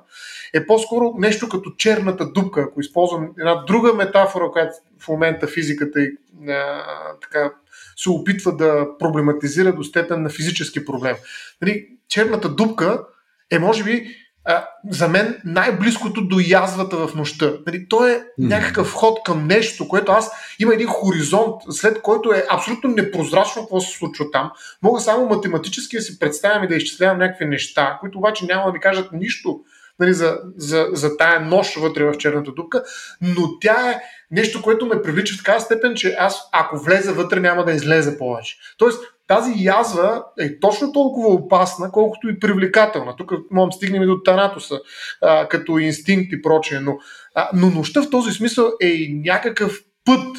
[0.54, 6.02] е по-скоро нещо като черната дупка, ако използвам една друга метафора, която в момента физиката
[6.02, 6.18] и
[6.50, 6.84] а,
[7.22, 7.54] така
[7.96, 11.16] се опитва да проблематизира до степен на физически проблем.
[11.62, 13.04] Нали, черната дупка
[13.52, 17.54] е, може би, а, за мен най-близкото до язвата в нощта.
[17.68, 22.46] Нали, то е някакъв ход към нещо, което аз има един хоризонт, след който е
[22.50, 24.52] абсолютно непрозрачно какво се случва там.
[24.84, 28.72] Мога само математически да си представям и да изчислявам някакви неща, които обаче няма да
[28.72, 29.60] ми кажат нищо
[30.00, 32.84] нали, за, за, за тая нощ вътре в черната дупка,
[33.22, 37.40] но тя е нещо, което ме привлича в такава степен, че аз ако влезе вътре
[37.40, 38.58] няма да излезе повече.
[38.78, 43.16] Тоест, тази язва е точно толкова опасна, колкото и привлекателна.
[43.16, 44.80] Тук можем стигнем и до Танатоса,
[45.22, 46.98] а, като инстинкт и прочее, но,
[47.36, 50.38] а, но нощта в този смисъл е и някакъв път.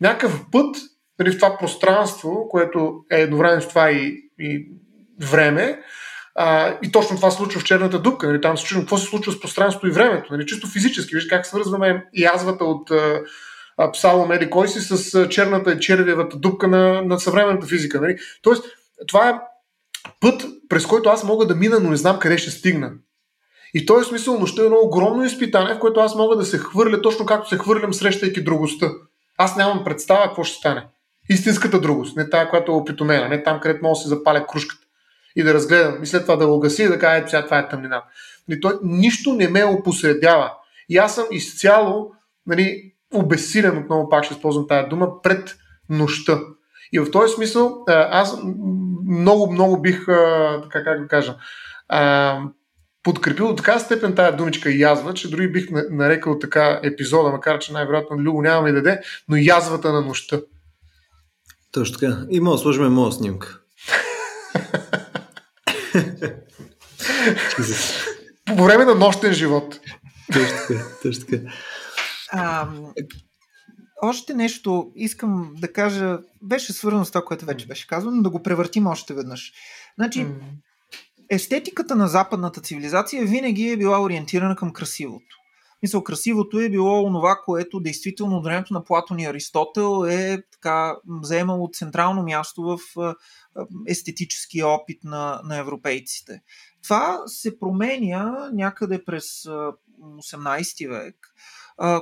[0.00, 0.76] Някакъв път
[1.18, 4.66] в това пространство, което е едновременно с това и, и
[5.20, 5.80] време,
[6.34, 8.26] А, и точно това се случва в черната дупка.
[8.26, 8.40] Нали?
[8.40, 10.32] Там се чудим какво се случва с пространството и времето.
[10.32, 10.46] Нали?
[10.46, 11.14] Чисто физически.
[11.14, 12.90] Виж как свързваме язвата от
[13.92, 18.00] Псалом Еди кой си с черната и червиевата дупка на, на съвременната физика.
[18.00, 18.18] Нали?
[18.42, 18.64] Тоест,
[19.08, 19.34] това е
[20.20, 22.92] път, през който аз мога да мина, но не знам къде ще стигна.
[23.74, 26.58] И в този смисъл нощта е едно огромно изпитание, в което аз мога да се
[26.58, 28.90] хвърля точно както се хвърлям, срещайки другостта.
[29.38, 30.86] Аз нямам представа какво ще стане.
[31.28, 34.82] Истинската другост, не тая, която е опитомена, не там, където мога да се запаля кружката
[35.36, 37.68] и да разгледам, и след това да го гаси и да кажа, сега това е
[37.68, 38.02] тъмнина.
[38.48, 40.52] Нали, той нищо не ме опосредява.
[40.88, 42.12] И аз съм изцяло
[42.46, 45.56] нали, обесилен, отново пак ще използвам тази дума, пред
[45.88, 46.40] нощта.
[46.92, 48.38] И в този смисъл аз
[49.08, 50.06] много, много бих,
[50.62, 51.36] така как да кажа,
[53.02, 57.72] подкрепил до така степен тази думичка язва, че дори бих нарекал така епизода, макар че
[57.72, 60.40] най-вероятно Любо няма ми даде, но язвата на нощта.
[61.72, 62.18] Точно така.
[62.30, 63.60] И мога да сложим моя снимка.
[68.56, 69.80] По време на нощен живот.
[70.32, 70.84] Точно така.
[71.02, 71.42] Точно така.
[72.32, 72.68] А,
[74.02, 78.30] още нещо искам да кажа, беше свързано с това, което вече беше казано, но да
[78.30, 79.52] го превъртим още веднъж.
[79.98, 80.26] Значи,
[81.30, 85.36] естетиката на западната цивилизация винаги е била ориентирана към красивото.
[85.82, 90.96] Мисъл, красивото е било онова, което действително от времето на Платон и Аристотел е така
[91.22, 92.78] заемало централно място в
[93.86, 96.42] естетическия опит на, на европейците.
[96.82, 101.16] Това се променя някъде през 18 век,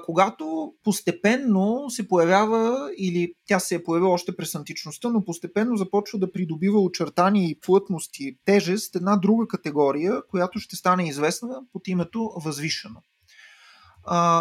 [0.04, 6.18] когато постепенно се появява, или тя се е появила още през античността, но постепенно започва
[6.18, 11.88] да придобива очертания и плътност и тежест една друга категория, която ще стане известна под
[11.88, 13.02] името възвишено.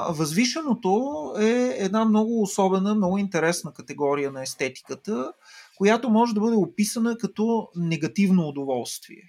[0.10, 5.34] възвишеното е една много особена, много интересна категория на естетиката,
[5.78, 9.24] която може да бъде описана като негативно удоволствие.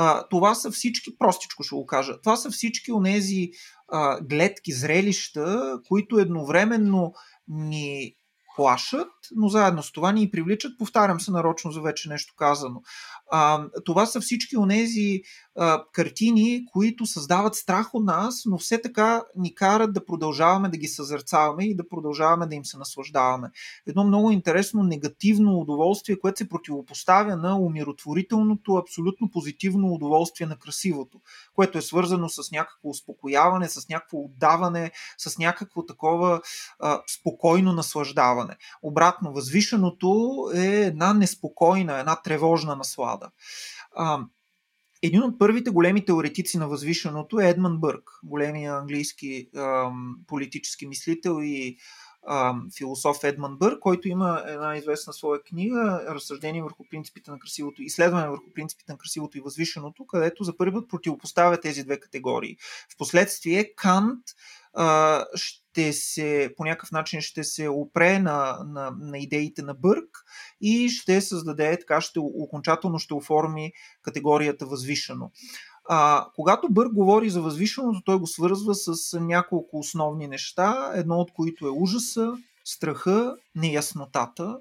[0.00, 3.50] А, това са всички, простичко ще го кажа, това са всички онези
[3.88, 7.12] а, гледки, зрелища, които едновременно
[7.48, 8.14] ни
[8.56, 10.78] плашат, но заедно с това ни привличат.
[10.78, 12.80] Повтарям се нарочно за вече нещо казано.
[13.32, 15.20] А, това са всички онези
[15.92, 20.88] картини, които създават страх от нас, но все така ни карат да продължаваме да ги
[20.88, 23.50] съзерцаваме и да продължаваме да им се наслаждаваме.
[23.86, 31.20] Едно много интересно негативно удоволствие, което се противопоставя на умиротворителното, абсолютно позитивно удоволствие на красивото,
[31.54, 36.40] което е свързано с някакво успокояване, с някакво отдаване, с някакво такова
[36.80, 38.56] а, спокойно наслаждаване.
[38.82, 43.30] Обратно, възвишеното е една неспокойна, една тревожна наслада.
[43.96, 44.20] А,
[45.02, 51.38] един от първите големи теоретици на възвишеното е Едман Бърк, големия английски ам, политически мислител
[51.42, 51.76] и
[52.28, 57.82] ам, философ Едман Бърк, който има една известна своя книга Разсъждение върху принципите на красивото,
[57.82, 62.56] изследване върху принципите на красивото и възвишеното, където за първи път противопоставя тези две категории.
[62.94, 64.24] Впоследствие Кант
[64.74, 65.57] а, ще
[65.92, 70.24] се, по някакъв начин ще се опре на, на, на идеите на Бърк
[70.60, 73.72] и ще създаде, така ще окончателно ще оформи
[74.02, 75.30] категорията възвишено.
[75.90, 81.32] А, когато Бърк говори за възвишеното, той го свързва с няколко основни неща, едно от
[81.32, 82.32] които е ужаса,
[82.64, 84.58] страха, неяснотата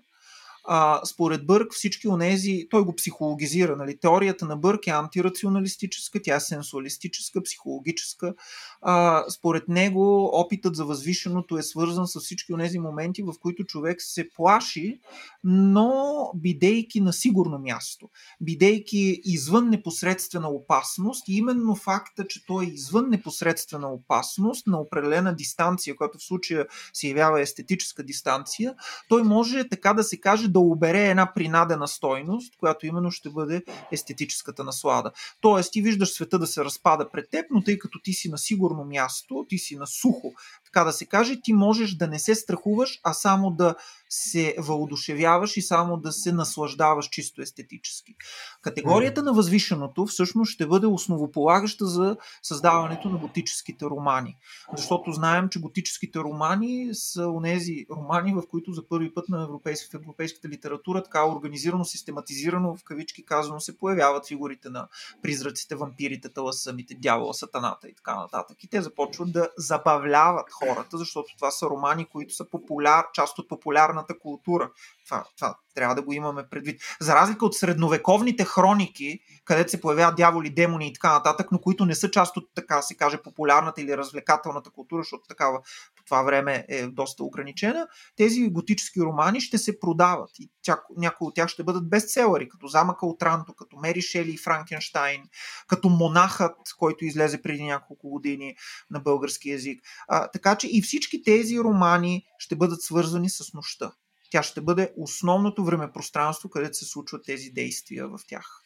[0.67, 3.97] а, според Бърк всички онези, той го психологизира, нали?
[3.97, 8.33] теорията на Бърк е антирационалистическа, тя е сенсуалистическа, психологическа.
[8.81, 14.01] А, според него опитът за възвишеното е свързан с всички онези моменти, в които човек
[14.01, 14.99] се плаши,
[15.43, 18.09] но бидейки на сигурно място,
[18.41, 25.35] бидейки извън непосредствена опасност и именно факта, че той е извън непосредствена опасност на определена
[25.35, 28.75] дистанция, която в случая се явява естетическа дистанция,
[29.09, 33.63] той може така да се каже да обере една принадена стойност, която именно ще бъде
[33.91, 35.11] естетическата наслада.
[35.41, 38.37] Тоест, ти виждаш света да се разпада пред теб, но тъй като ти си на
[38.37, 40.33] сигурно място, ти си на сухо,
[40.65, 43.75] така да се каже, ти можеш да не се страхуваш, а само да
[44.09, 48.15] се въодушевяваш и само да се наслаждаваш чисто естетически.
[48.61, 54.37] Категорията на възвишеното всъщност ще бъде основополагаща за създаването на готическите романи.
[54.77, 59.89] Защото знаем, че готическите романи са онези романи, в които за първи път на европейски,
[59.91, 64.87] в европейската литература така организирано, систематизирано, в кавички казано, се появяват фигурите на
[65.21, 68.63] призраците, вампирите, таласамите, дявола, сатаната и така нататък.
[68.63, 73.49] И те започват да забавляват хората, защото това са романи, които са популяр, част от
[73.97, 74.71] популярната култура.
[75.05, 76.81] Това, това трябва да го имаме предвид.
[77.01, 81.85] За разлика от средновековните хроники, където се появяват дяволи, демони и така нататък, но които
[81.85, 85.61] не са част от, така се каже, популярната или развлекателната култура, защото такава
[86.07, 91.35] това време е доста ограничена, тези готически романи ще се продават и тя, някои от
[91.35, 95.23] тях ще бъдат бестселери, като Замъка от Ранто, като Мери Шели и Франкенштайн,
[95.67, 98.55] като Монахът, който излезе преди няколко години
[98.91, 99.81] на български язик.
[100.07, 103.91] А, така че и всички тези романи ще бъдат свързани с нощта.
[104.31, 108.61] Тя ще бъде основното времепространство, където се случват тези действия в тях.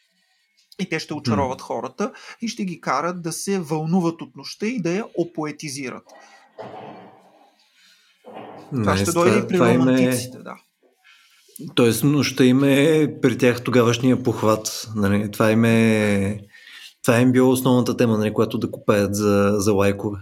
[0.80, 4.82] И те ще очароват хората и ще ги карат да се вълнуват от нощта и
[4.82, 6.04] да я опоетизират.
[8.76, 10.44] Това ще дойде при това романтиците, е...
[10.44, 10.56] да.
[11.76, 14.88] Тоест, нощта им е при тях тогавашния похват.
[14.96, 15.32] Нали?
[15.32, 16.40] Това им е
[17.04, 20.20] това им било основната тема, нали, която да купаят за, за лайкове.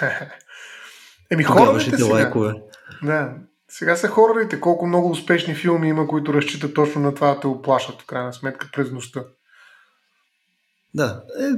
[1.30, 2.54] Еми, хората лайкове.
[3.02, 3.34] Да.
[3.68, 4.60] Сега са хорорите.
[4.60, 8.32] Колко много успешни филми има, които разчитат точно на това да те оплашат, в крайна
[8.32, 9.24] сметка, през нощта.
[10.96, 11.50] Да, е,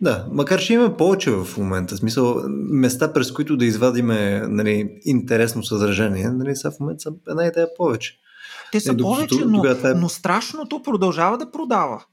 [0.00, 5.00] да, макар че има повече в момента, в смисъл места, през които да извадиме нали,
[5.04, 8.18] интересно съдържание, нали, са в момента са една идея повече.
[8.72, 9.94] Те са е, повече, но, е...
[9.94, 12.04] но страшното продължава да продава.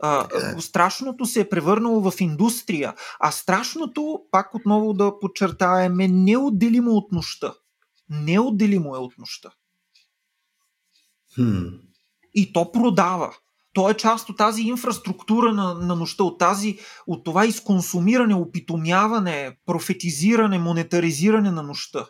[0.00, 0.26] А,
[0.56, 0.60] е.
[0.60, 7.12] Страшното се е превърнало в индустрия, а страшното, пак отново да подчертаем, е неотделимо от
[7.12, 7.52] нощта
[8.10, 9.50] неотделимо е от нощта.
[11.34, 11.66] Хм.
[12.34, 13.36] И то продава.
[13.78, 19.56] То е част от тази инфраструктура на, на нощта, от, тази, от това изконсумиране, опитомяване,
[19.66, 22.06] профетизиране, монетаризиране на нощта.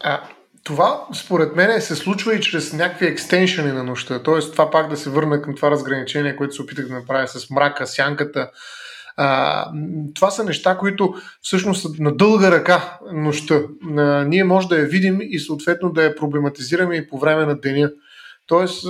[0.00, 0.20] А,
[0.64, 4.22] това, според мен, се случва и чрез някакви екстеншени на нощта.
[4.22, 7.50] Тоест, това пак да се върна към това разграничение, което се опитах да направя с
[7.50, 8.50] мрака, сянката,
[9.16, 9.70] а,
[10.14, 13.62] това са неща, които всъщност са на дълга ръка нощта.
[13.96, 17.60] А, ние може да я видим и съответно да я проблематизираме и по време на
[17.60, 17.90] деня.
[18.48, 18.86] Тоест,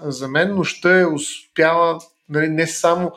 [0.00, 1.98] за мен нощта е успяла
[2.28, 3.12] нали, не само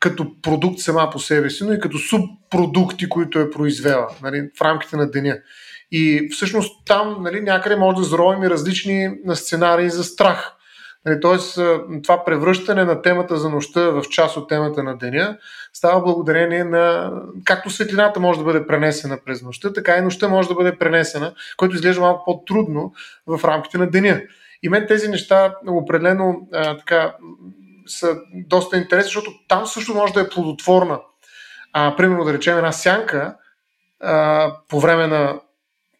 [0.00, 4.62] като продукт сама по себе си, но и като субпродукти, които е произвела нали, в
[4.62, 5.38] рамките на деня.
[5.92, 10.52] И всъщност там нали, някъде може да заровим и различни сценарии за страх.
[11.06, 11.58] Нали, тоест,
[12.02, 15.38] това превръщане на темата за нощта в част от темата на деня
[15.72, 17.12] става благодарение на
[17.44, 21.34] както светлината може да бъде пренесена през нощта, така и нощта може да бъде пренесена,
[21.56, 22.92] което изглежда малко по-трудно
[23.26, 24.20] в рамките на деня.
[24.62, 27.16] И мен тези неща определено а, така,
[27.86, 31.00] са доста интересни, защото там също може да е плодотворна.
[31.72, 33.36] А, примерно да речем една сянка
[34.00, 35.40] а, по време на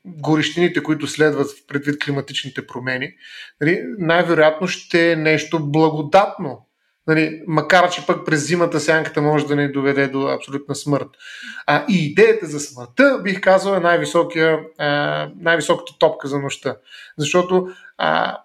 [0.05, 3.13] горещините, които следват предвид климатичните промени,
[3.61, 6.67] нали, най-вероятно ще е нещо благодатно.
[7.11, 11.07] Нали, макар, че пък през зимата сянката може да не доведе до абсолютна смърт.
[11.67, 16.77] А, и идеята за смъртта, бих казал, е а, най-високата топка за нощта.
[17.19, 18.37] Защото а,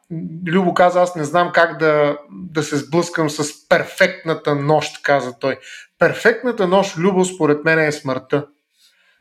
[0.48, 5.58] Любо каза, аз не знам как да, да се сблъскам с перфектната нощ, каза той.
[6.00, 8.48] Перфектната нощ, Любо, според мен е смъртта.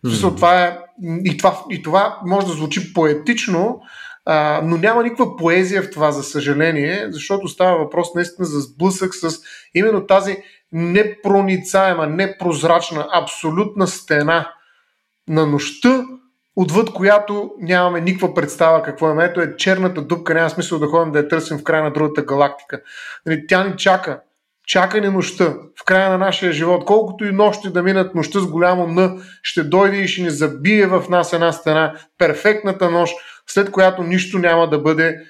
[0.07, 0.37] Mm-hmm.
[0.37, 0.79] Това е,
[1.25, 3.81] и, това, и това може да звучи поетично,
[4.25, 9.15] а, но няма никаква поезия в това, за съжаление, защото става въпрос наистина за сблъсък
[9.15, 9.41] с
[9.75, 10.37] именно тази
[10.73, 14.53] непроницаема, непрозрачна, абсолютна стена
[15.29, 16.05] на нощта,
[16.57, 19.25] отвъд която нямаме никаква представа какво е.
[19.25, 22.23] Ето е черната дупка, няма смисъл да ходим да я търсим в края на другата
[22.23, 22.81] галактика.
[23.27, 24.21] Нали, тя ни чака
[24.67, 28.87] чакане нощта в края на нашия живот, колкото и нощи да минат нощта с голямо
[28.87, 33.15] Н, ще дойде и ще ни забие в нас една стена, перфектната нощ,
[33.47, 35.21] след която нищо няма да бъде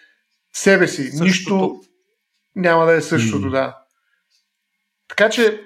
[0.53, 1.03] себе си.
[1.03, 1.25] Същото.
[1.25, 1.81] Нищо
[2.57, 3.51] няма да е същото, mm.
[3.51, 3.77] да.
[5.09, 5.61] Така че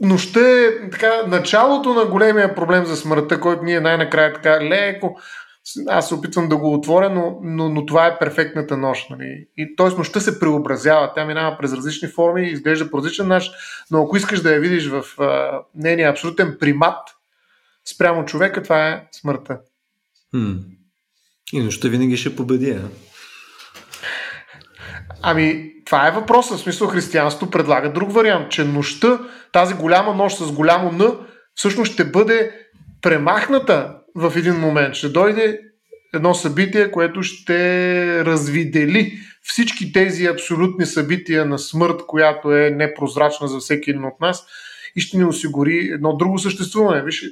[0.00, 5.16] нощта е така, началото на големия проблем за смъртта, който ние най-накрая така леко
[5.88, 9.10] аз се опитвам да го отворя, но, но, но това е перфектната нощ.
[9.10, 9.46] Нали?
[9.56, 9.86] И т.е.
[9.86, 13.52] нощта се преобразява, тя минава през различни форми, изглежда по различен начин,
[13.90, 16.98] но ако искаш да я видиш в а, нейния абсолютен примат
[17.94, 19.58] спрямо човека, това е смъртта.
[20.30, 20.52] Хм.
[21.52, 22.88] И нощта винаги ще победи, а?
[25.22, 26.58] Ами, това е въпросът.
[26.58, 29.20] В смисъл християнството предлага друг вариант, че нощта,
[29.52, 31.16] тази голяма нощ с голямо Н,
[31.54, 32.52] всъщност ще бъде
[33.02, 34.94] премахната в един момент.
[34.94, 35.60] Ще дойде
[36.14, 43.58] едно събитие, което ще развидели всички тези абсолютни събития на смърт, която е непрозрачна за
[43.58, 44.46] всеки един от нас
[44.96, 47.02] и ще ни осигури едно друго съществуване.
[47.02, 47.24] Виж,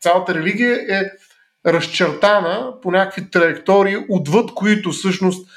[0.00, 1.10] цялата религия е
[1.66, 5.48] разчертана по някакви траектории, отвъд които всъщност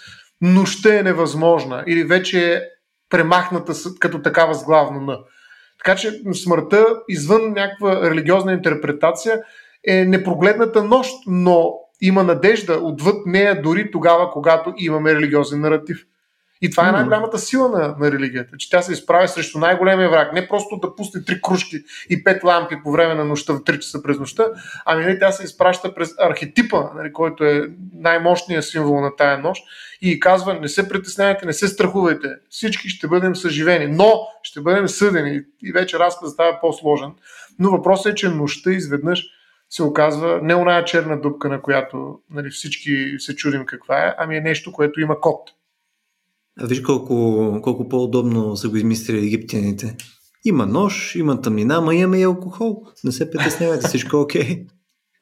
[0.42, 2.62] нощта е невъзможна или вече е
[3.10, 5.20] премахната като такава с главно на.
[5.78, 9.40] Така че смъртта, извън някаква религиозна интерпретация,
[9.88, 16.06] е непрогледната нощ, но има надежда отвъд нея дори тогава, когато имаме религиозен наратив.
[16.62, 20.34] И това е най-голямата сила на, на религията, че тя се изправя срещу най-големия враг.
[20.34, 21.78] Не просто да пусне три кружки
[22.10, 24.46] и пет лампи по време на нощта в 3 часа през нощта,
[24.86, 29.64] ами не, тя се изпраща през архетипа, нали, който е най-мощният символ на тая нощ
[30.02, 34.88] и казва, не се притеснявайте, не се страхувайте, всички ще бъдем съживени, но ще бъдем
[34.88, 37.12] съдени и вече разказът става по-сложен.
[37.60, 39.24] Но въпросът е, че нощта изведнъж
[39.70, 44.38] се оказва не оная черна дупка, на която нали, всички се чудим каква е, ами
[44.38, 45.50] е нещо, което има код.
[46.60, 49.96] А виж колко, колко по-удобно са го измислили египтяните.
[50.46, 52.84] Има нож, има тъмнина, ама имаме и алкохол.
[53.04, 54.44] Не се притеснявайте, всичко е окей.
[54.44, 54.68] Okay.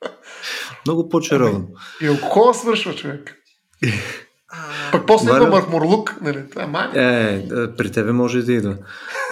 [0.85, 1.67] Много по-чаровно.
[2.01, 3.35] И алкохола свършва човек.
[4.91, 5.43] Пък после Валя...
[5.43, 6.49] има мърмурлук, нали?
[6.49, 6.87] Това е май.
[6.93, 7.43] Е,
[7.77, 8.77] при тебе може да идва.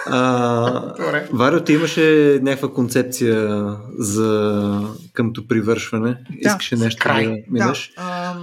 [0.06, 0.94] А,
[1.32, 3.62] Варио, ти имаше някаква концепция
[3.98, 4.82] за
[5.12, 6.10] къмто привършване.
[6.10, 7.26] Да, Искаше нещо край.
[7.26, 7.92] да минеш?
[7.96, 8.36] Да,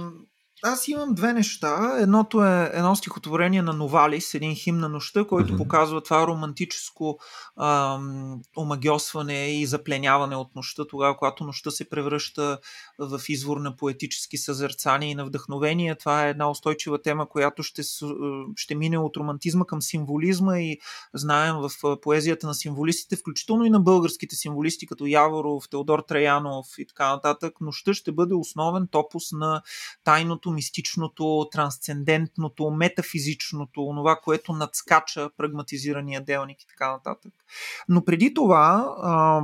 [0.62, 1.96] аз имам две неща.
[1.98, 5.56] Едното е едно стихотворение на Новалис, един хим на нощта, който mm-hmm.
[5.56, 7.18] показва това романтическо
[8.56, 12.58] омагиосване и запленяване от нощта, тогава, когато нощта се превръща
[12.98, 15.94] в извор на поетически съзерцания и на вдъхновение.
[15.94, 17.82] Това е една устойчива тема, която ще,
[18.56, 20.78] ще мине от романтизма към символизма и
[21.14, 26.86] знаем в поезията на символистите, включително и на българските символисти, като Яворов, Теодор Траянов и
[26.86, 27.60] така нататък.
[27.60, 29.62] Нощта ще бъде основен топус на
[30.04, 37.32] тайното мистичното, трансцендентното, метафизичното, онова, което надскача прагматизирания делник и така нататък.
[37.88, 38.94] Но преди това,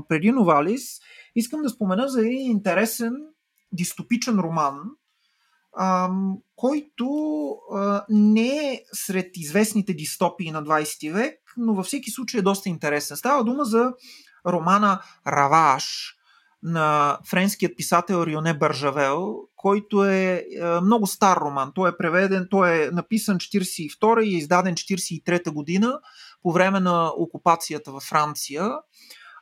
[0.08, 0.82] преди Новалис,
[1.34, 3.12] искам да спомена за един интересен
[3.72, 4.80] дистопичен роман,
[6.56, 7.06] който
[8.08, 13.16] не е сред известните дистопии на 20 век, но във всеки случай е доста интересен.
[13.16, 13.92] Става дума за
[14.46, 16.16] романа Раваш,
[16.62, 21.72] на френският писател Рионе Бържавел, който е, е много стар роман.
[21.74, 25.98] Той е преведен, той е написан 42 и е издаден 43 година
[26.42, 28.70] по време на окупацията във Франция.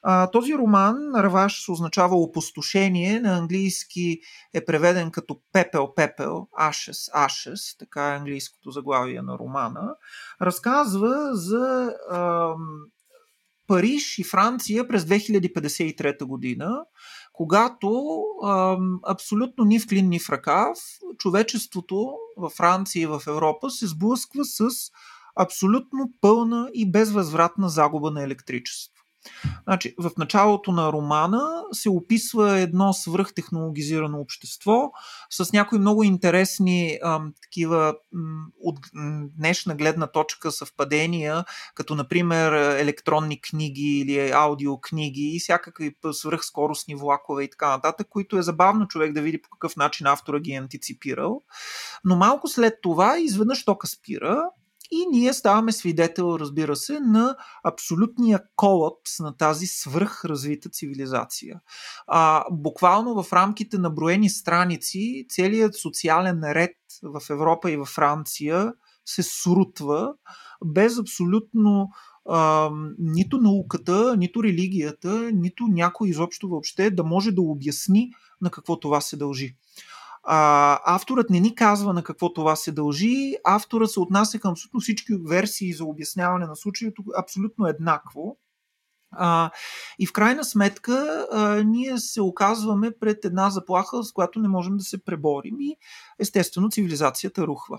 [0.03, 4.19] А, този роман, Раваш, се означава опустошение, на английски
[4.55, 9.95] е преведен като пепел, пепел, ashes, ashes, така е английското заглавие на романа.
[10.43, 11.95] Разказва за
[13.71, 16.85] Париж и Франция през 2053 година,
[17.33, 20.79] когато ам, абсолютно ни в клин, ни в ръкав,
[21.19, 24.61] човечеството във Франция и в Европа се сблъсква с
[25.37, 29.01] абсолютно пълна и безвъзвратна загуба на електричество.
[29.65, 34.93] Значи, в началото на романа се описва едно свръхтехнологизирано общество
[35.31, 38.79] с някои много интересни ам, такива м, от
[39.39, 47.51] днешна гледна точка съвпадения, като например електронни книги или аудиокниги и всякакви свръхскоростни влакове и
[47.51, 51.43] така нататък, които е забавно човек да види по какъв начин автора ги е антиципирал.
[52.05, 54.45] Но малко след това изведнъж тока спира
[54.91, 61.61] и ние ставаме свидетел, разбира се, на абсолютния колапс на тази свръхразвита цивилизация.
[62.07, 68.73] А, буквално в рамките на броени страници целият социален ред в Европа и във Франция
[69.05, 70.13] се срутва
[70.65, 71.89] без абсолютно
[72.29, 78.11] а, нито науката, нито религията, нито някой изобщо въобще да може да обясни
[78.41, 79.57] на какво това се дължи.
[80.33, 83.35] А, авторът не ни казва на какво това се дължи.
[83.45, 88.37] Авторът се отнася към абсолютно всички версии за обясняване на случаето абсолютно еднакво.
[89.11, 89.51] А,
[89.99, 94.77] и в крайна сметка а, ние се оказваме пред една заплаха, с която не можем
[94.77, 95.77] да се преборим и
[96.19, 97.79] естествено цивилизацията рухва.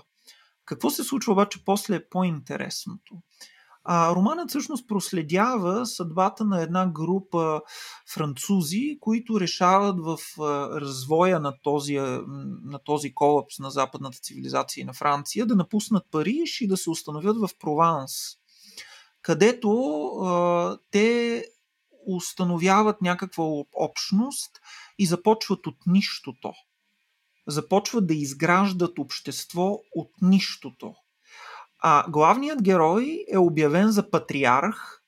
[0.64, 3.14] Какво се случва обаче после е по-интересното?
[3.84, 7.60] А, романът всъщност проследява съдбата на една група
[8.14, 10.18] французи, които решават в
[10.80, 11.98] развоя на този,
[12.64, 16.90] на този колапс на западната цивилизация и на Франция да напуснат Париж и да се
[16.90, 18.12] установят в Прованс,
[19.22, 19.70] където
[20.04, 21.44] а, те
[22.06, 24.60] установяват някаква общност
[24.98, 26.52] и започват от нищото.
[27.46, 30.94] Започват да изграждат общество от нищото.
[31.84, 35.02] А главният герой е обявен за патриарх,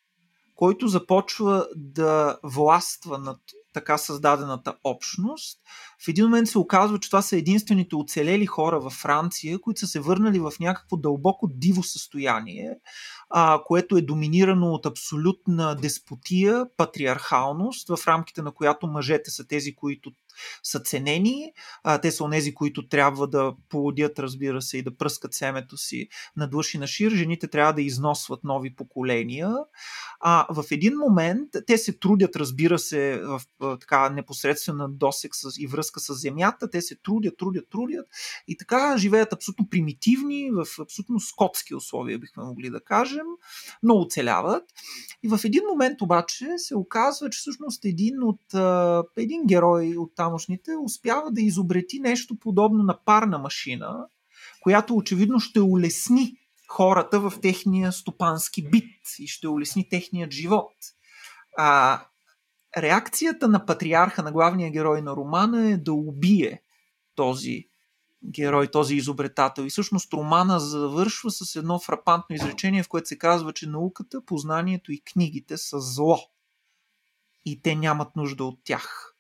[0.54, 3.40] който започва да властва над
[3.72, 5.60] така създадената общност.
[6.04, 9.86] В един момент се оказва, че това са единствените оцелели хора във Франция, които са
[9.86, 12.70] се върнали в някакво дълбоко диво състояние,
[13.30, 19.74] а, което е доминирано от абсолютна деспотия, патриархалност, в рамките на която мъжете са тези,
[19.74, 20.12] които
[20.62, 21.52] са ценени.
[21.84, 26.08] А, те са онези, които трябва да плодят, разбира се, и да пръскат семето си
[26.36, 27.12] на длъж и на шир.
[27.12, 29.54] Жените трябва да износват нови поколения.
[30.20, 33.40] А, в един момент те се трудят, разбира се, в
[33.80, 38.06] така непосредствена досек с, и връзка връзка с земята, те се трудят, трудят, трудят
[38.48, 43.26] и така живеят абсолютно примитивни, в абсолютно скотски условия, бихме могли да кажем,
[43.82, 44.64] но оцеляват.
[45.22, 48.54] И в един момент обаче се оказва, че всъщност един от
[49.16, 54.06] един герой от тамошните успява да изобрети нещо подобно на парна машина,
[54.62, 56.36] която очевидно ще улесни
[56.68, 60.72] хората в техния стопански бит и ще улесни техният живот.
[61.58, 62.00] А,
[62.76, 66.62] реакцията на патриарха, на главния герой на романа е да убие
[67.14, 67.68] този
[68.30, 69.62] герой, този изобретател.
[69.62, 74.92] И всъщност романа завършва с едно фрапантно изречение, в което се казва, че науката, познанието
[74.92, 76.18] и книгите са зло.
[77.44, 79.14] И те нямат нужда от тях.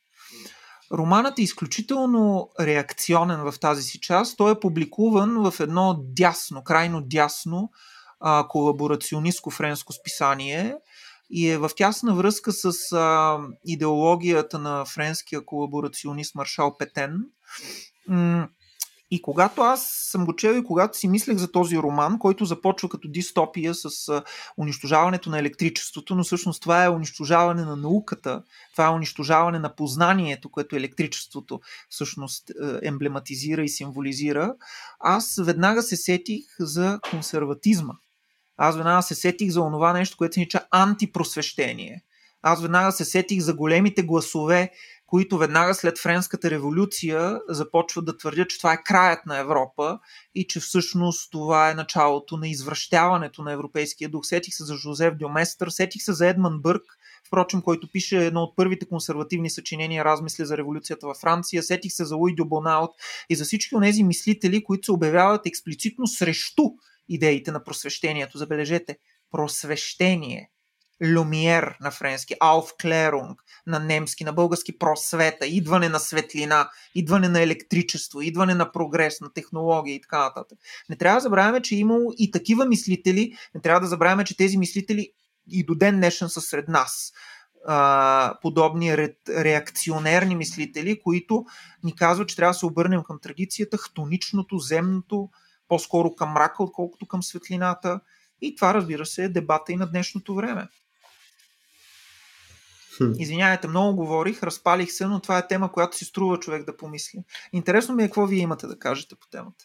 [0.92, 4.36] Романът е изключително реакционен в тази си част.
[4.36, 7.70] Той е публикуван в едно дясно, крайно дясно
[8.48, 10.76] колаборационистко френско списание
[11.36, 17.18] и е в тясна връзка с а, идеологията на френския колаборационист Маршал Петен.
[19.10, 22.88] И когато аз съм го чел и когато си мислех за този роман, който започва
[22.88, 24.22] като дистопия с
[24.58, 28.42] унищожаването на електричеството, но всъщност това е унищожаване на науката,
[28.72, 32.50] това е унищожаване на познанието, което електричеството всъщност
[32.82, 34.54] емблематизира и символизира,
[35.00, 37.94] аз веднага се сетих за консерватизма.
[38.56, 42.02] Аз веднага се сетих за онова нещо, което се нарича антипросвещение.
[42.42, 44.70] Аз веднага се сетих за големите гласове,
[45.06, 49.98] които веднага след Френската революция започват да твърдят, че това е краят на Европа
[50.34, 54.26] и че всъщност това е началото на извръщаването на европейския дух.
[54.26, 56.82] Сетих се за Жозеф Дюместър, сетих се за Едман Бърк,
[57.26, 62.04] впрочем, който пише едно от първите консервативни съчинения Размисли за революцията във Франция, сетих се
[62.04, 62.90] за Луи Дюбонаут
[63.30, 66.62] и за всички от тези мислители, които се обявяват експлицитно срещу
[67.08, 68.38] идеите на просвещението.
[68.38, 68.96] Забележете,
[69.30, 70.50] просвещение.
[71.02, 73.34] Люмиер на френски, Aufklärung
[73.66, 79.32] на немски, на български просвета, идване на светлина, идване на електричество, идване на прогрес, на
[79.32, 80.58] технология и така нататък.
[80.88, 84.36] Не трябва да забравяме, че е имало и такива мислители, не трябва да забравяме, че
[84.36, 85.10] тези мислители
[85.50, 87.12] и до ден днешен са сред нас.
[88.42, 91.44] Подобни ре, реакционерни мислители, които
[91.82, 95.28] ни казват, че трябва да се обърнем към традицията, хтоничното, земното,
[95.68, 98.00] по-скоро към мрака, отколкото към светлината.
[98.40, 100.68] И това, разбира се, е дебата и на днешното време.
[103.18, 107.24] Извинявайте, много говорих, разпалих се, но това е тема, която си струва човек да помисли.
[107.52, 109.64] Интересно ми е какво вие имате да кажете по темата.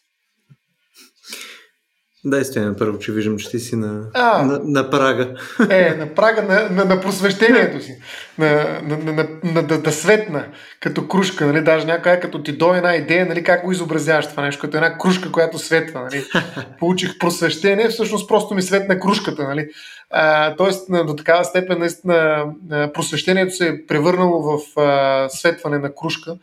[2.26, 5.34] Дай стояне първо, че виждам, че ти си на, а, на, на прага.
[5.70, 7.98] Е, на прага на, на, на просвещението си.
[8.38, 10.46] На, на, на, на, на, да, да светна,
[10.80, 11.46] като кружка.
[11.46, 11.64] Нали?
[11.64, 14.98] Даже някаква като ти дойде една идея, нали, как го изобразяваш това нещо, като една
[14.98, 16.02] кружка, която светва.
[16.02, 16.26] Нали?
[16.80, 19.44] Получих просвещение, всъщност просто ми светна кружката.
[19.44, 19.68] Нали?
[20.10, 22.46] А, тоест, до такава степен, наистина,
[22.94, 26.36] просвещението се е превърнало в а, светване на кружка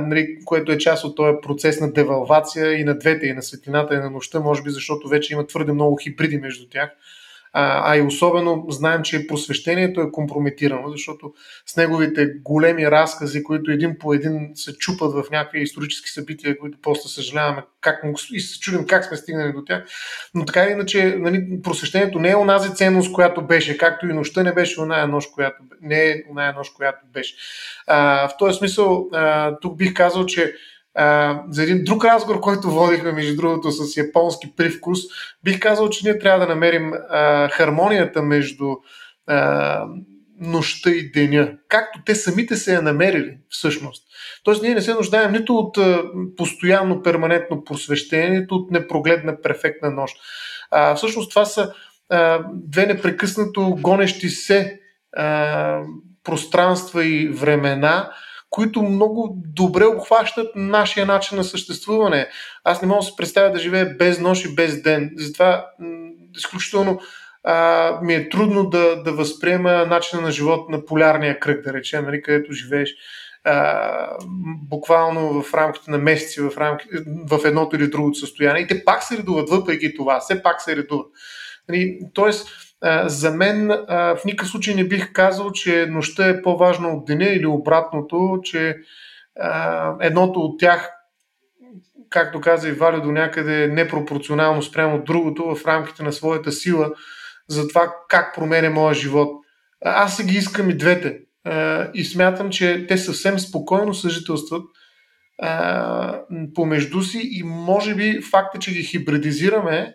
[0.00, 3.94] нали, което е част от този процес на девалвация и на двете, и на светлината,
[3.94, 6.90] и на нощта, може би защото вече има твърде много хибриди между тях
[7.58, 11.32] а, и особено знаем, че просвещението е компрометирано, защото
[11.66, 16.78] с неговите големи разкази, които един по един се чупат в някакви исторически събития, които
[16.82, 18.02] после съжаляваме как,
[18.32, 19.84] и се чудим как сме стигнали до тях.
[20.34, 24.42] Но така или иначе, нали, просвещението не е онази ценност, която беше, както и нощта
[24.42, 27.34] не беше оная нощ, която, не е оная нощ, която беше.
[27.86, 30.54] А, в този смисъл, а, тук бих казал, че
[31.50, 34.98] за един друг разговор, който водихме, между другото, с японски привкус,
[35.44, 38.66] бих казал, че ние трябва да намерим а, хармонията между
[39.26, 39.84] а,
[40.40, 44.02] нощта и деня, както те самите се я намерили всъщност.
[44.44, 46.02] Тоест ние не се нуждаем нито от а,
[46.36, 50.16] постоянно, перманентно просвещение, нито от непрогледна, перфектна нощ.
[50.70, 51.72] А, всъщност това са
[52.10, 54.80] а, две непрекъснато гонещи се
[55.16, 55.80] а,
[56.24, 58.10] пространства и времена,
[58.56, 62.28] които много добре обхващат нашия начин на съществуване.
[62.64, 65.10] Аз не мога да се представя да живея без нощ и без ден.
[65.16, 65.66] Затова
[66.36, 67.00] изключително
[67.44, 72.04] а, ми е трудно да, да възприема начина на живот на полярния кръг, да речем,
[72.04, 72.94] нали, където живееш
[73.44, 74.16] а,
[74.68, 76.86] буквално в рамките на месеци, в, рамки,
[77.30, 78.62] в едното или другото състояние.
[78.62, 80.20] И те пак се редуват, въпреки това.
[80.20, 81.06] Все пак се редуват.
[81.68, 82.48] Нали, тоест,
[83.04, 87.46] за мен в никакъв случай не бих казал, че нощта е по-важна от деня или
[87.46, 88.76] обратното, че
[90.00, 90.90] едното от тях,
[92.10, 96.52] както каза и Валю, до някъде е непропорционално спрямо от другото в рамките на своята
[96.52, 96.90] сила
[97.48, 99.28] за това как променя моя живот.
[99.84, 101.18] Аз се ги искам и двете.
[101.94, 104.62] И смятам, че те съвсем спокойно съжителстват
[106.54, 109.94] помежду си и може би факта, че ги хибридизираме,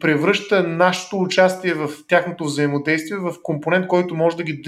[0.00, 4.62] превръща нашето участие в тяхното взаимодействие в компонент, който може да ги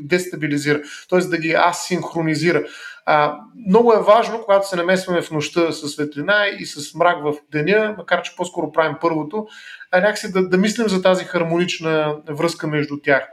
[0.00, 0.80] дестабилизира,
[1.10, 1.18] т.е.
[1.18, 2.64] да ги асинхронизира.
[3.06, 7.34] А, много е важно, когато се намесваме в нощта с светлина и с мрак в
[7.52, 9.46] деня, макар че по-скоро правим първото,
[9.90, 13.28] а някакси да, да мислим за тази хармонична връзка между тях.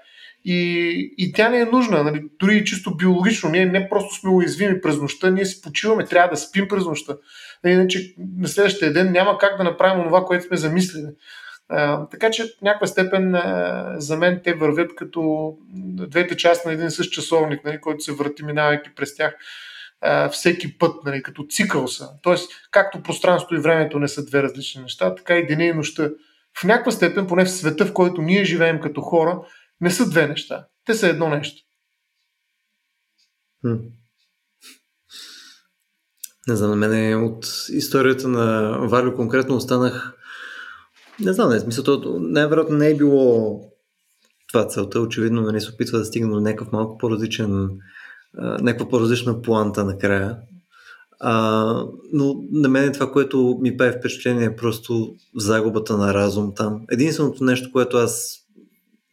[0.46, 3.50] И, и тя не е нужна, нали, дори и чисто биологично.
[3.50, 7.18] Ние не просто сме уязвими през нощта, ние си почиваме, трябва да спим през нощта.
[7.66, 11.08] Иначе на следващия ден няма как да направим това, което сме замислили.
[11.70, 15.54] А, така че в някаква степен а, за мен те вървят като
[16.08, 19.36] двете части на един същ часовник, нали, който се върти, минавайки през тях
[20.02, 22.10] а, всеки път, нали, като цикъл са.
[22.22, 26.10] Тоест, както пространството и времето не са две различни неща, така и деня и нощта.
[26.60, 29.40] В някаква степен, поне в света, в който ние живеем като хора,
[29.82, 30.68] не са две неща.
[30.86, 31.64] Те са едно нещо.
[33.62, 33.76] Хм.
[36.48, 40.18] Не знам, на мен от историята на Валю конкретно останах
[41.22, 43.60] не знам, не, смисъл, най-вероятно не е било
[44.52, 45.00] това целта.
[45.00, 47.70] Очевидно, не нали, се опитва да стигне до някакъв малко по-различен,
[48.38, 50.38] някаква по-различна планта накрая.
[51.20, 56.82] А, но на мен това, което ми прави впечатление е просто загубата на разум там.
[56.92, 58.38] Единственото нещо, което аз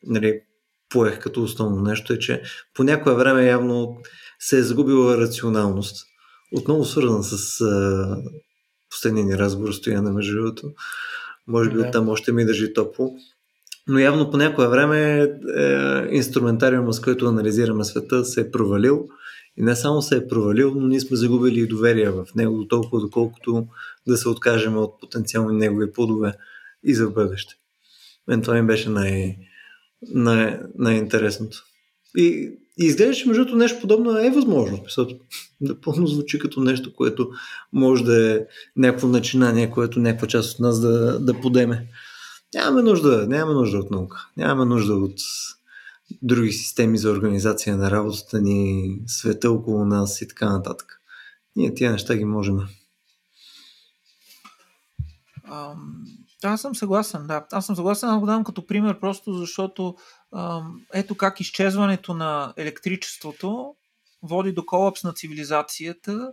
[0.06, 0.40] нали,
[0.88, 2.42] поех като основно нещо е, че
[2.74, 3.96] по някое време явно
[4.38, 6.06] се е загубила рационалност.
[6.52, 8.16] Отново свързан с а,
[8.90, 10.72] последния ни разговор стояне между другото.
[11.46, 11.88] Може би да.
[11.88, 13.10] оттам още ми държи топло.
[13.88, 15.28] Но явно по някое време е,
[16.10, 19.08] инструментариума, с който анализираме света, се е провалил.
[19.56, 22.68] И не само се е провалил, но ние сме загубили и доверие в него, до
[22.68, 23.66] толкова доколкото
[24.06, 26.32] да се откажем от потенциални негови плодове
[26.84, 27.54] и за бъдеще.
[28.28, 29.36] Мен това ми беше най-
[30.02, 31.64] най- най-интересното.
[32.16, 32.22] И,
[32.80, 34.84] и изглежда, между нещо подобно е възможно.
[35.60, 37.30] Напълно звучи като нещо, което
[37.72, 38.40] може да е
[38.76, 41.88] някакво начинание, което някаква част от нас да, да подеме.
[42.54, 44.28] Нямаме нужда, нямаме нужда от наука.
[44.36, 45.20] Нямаме нужда от
[46.22, 51.00] други системи за организация на работата ни, света около нас и така нататък.
[51.56, 52.58] Ние тия неща ги можем.
[56.42, 57.46] Аз съм съгласен, да.
[57.52, 59.96] Аз съм съгласен, да го дам като пример, просто защото
[60.94, 63.74] ето как изчезването на електричеството
[64.22, 66.32] води до колапс на цивилизацията,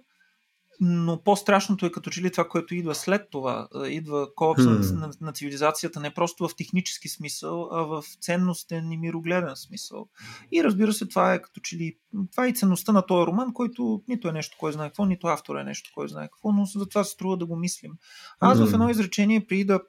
[0.80, 3.68] но по-страшното е като че ли това, което идва след това.
[3.88, 4.96] Идва колапс hmm.
[4.96, 10.08] на, на цивилизацията не просто в технически смисъл, а в ценностен и мирогледен смисъл.
[10.52, 11.98] И разбира се, това е като че ли.
[12.32, 15.28] Това е и ценността на този роман, който нито е нещо, кой знае какво, нито
[15.28, 17.92] автор е нещо, кой знае какво, но за това се струва да го мислим.
[18.40, 18.66] Аз hmm.
[18.66, 19.80] в едно изречение, преди да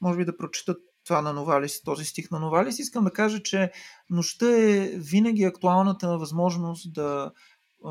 [0.00, 3.72] може би да прочитат това на Новалис, този стих на Новалис, искам да кажа, че
[4.10, 7.30] нощта е винаги актуалната възможност да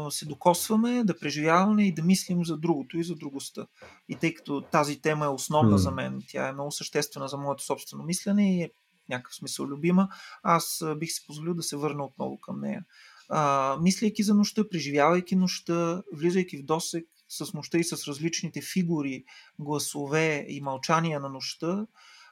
[0.10, 3.68] се докосваме, да преживяваме и да мислим за другото и за другостта.
[4.10, 5.81] И тъй като тази тема е основна mm.
[5.81, 8.69] за мен, тя е много съществена за моето собствено мислене и е
[9.06, 10.10] в някакъв смисъл любима,
[10.44, 12.86] аз бих си позволил да се върна отново към нея.
[13.30, 19.23] А, мислейки за нощта, преживявайки нощта, влизайки в досек с нощта и с различните фигури,
[19.60, 21.88] гласове и мълчания на нощта,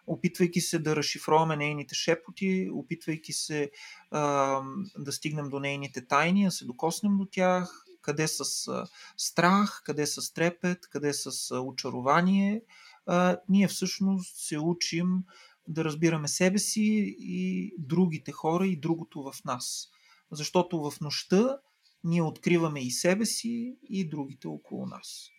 [0.07, 3.71] опитвайки се да разшифроваме нейните шепоти, опитвайки се
[4.11, 4.61] а,
[4.97, 8.85] да стигнем до нейните тайни, да се докоснем до тях, къде с а,
[9.17, 12.61] страх, къде с трепет, къде с а, очарование,
[13.05, 15.23] а, ние всъщност се учим
[15.67, 19.89] да разбираме себе си и другите хора и другото в нас.
[20.31, 21.57] Защото в нощта
[22.03, 25.29] ние откриваме и себе си и другите около нас.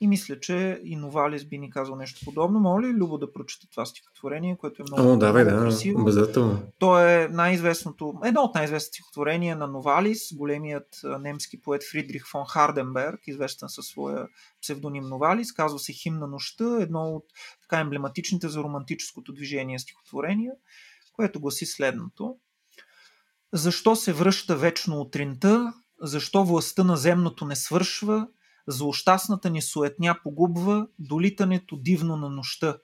[0.00, 2.60] И мисля, че и Новалис би ни казал нещо подобно.
[2.60, 6.00] Моля ли Любо да прочете това стихотворение, което е много, О, давай, много да, красиво.
[6.00, 6.62] Обязателно.
[6.78, 13.20] То е най-известното, едно от най-известните стихотворения на Новалис, големият немски поет Фридрих фон Харденберг,
[13.26, 14.28] известен със своя
[14.62, 17.24] псевдоним Новалис, казва се Хим на нощта, едно от
[17.62, 20.52] така емблематичните за романтическото движение стихотворения,
[21.12, 22.36] което гласи следното.
[23.52, 25.72] Защо се връща вечно утринта,
[26.02, 28.26] защо властта на земното не свършва,
[28.66, 32.76] Злощастната ни суетня погубва долитането дивно на нощта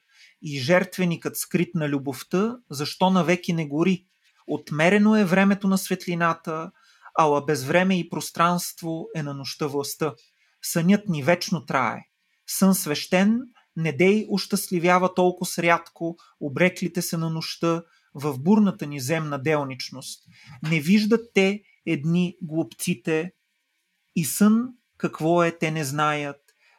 [0.43, 4.07] и жертвеникът скрит на любовта, защо навеки не гори?
[4.47, 6.70] Отмерено е времето на светлината,
[7.19, 10.15] ала без време и пространство е на нощта властта.
[10.62, 12.01] Сънят ни вечно трае.
[12.47, 13.41] Сън свещен,
[13.77, 17.82] не дей ощастливява толкова срядко, обреклите се на нощта
[18.15, 20.24] в бурната ни земна делничност.
[20.70, 23.32] Не виждат те едни глупците
[24.16, 26.36] и сън какво е, те не знаят.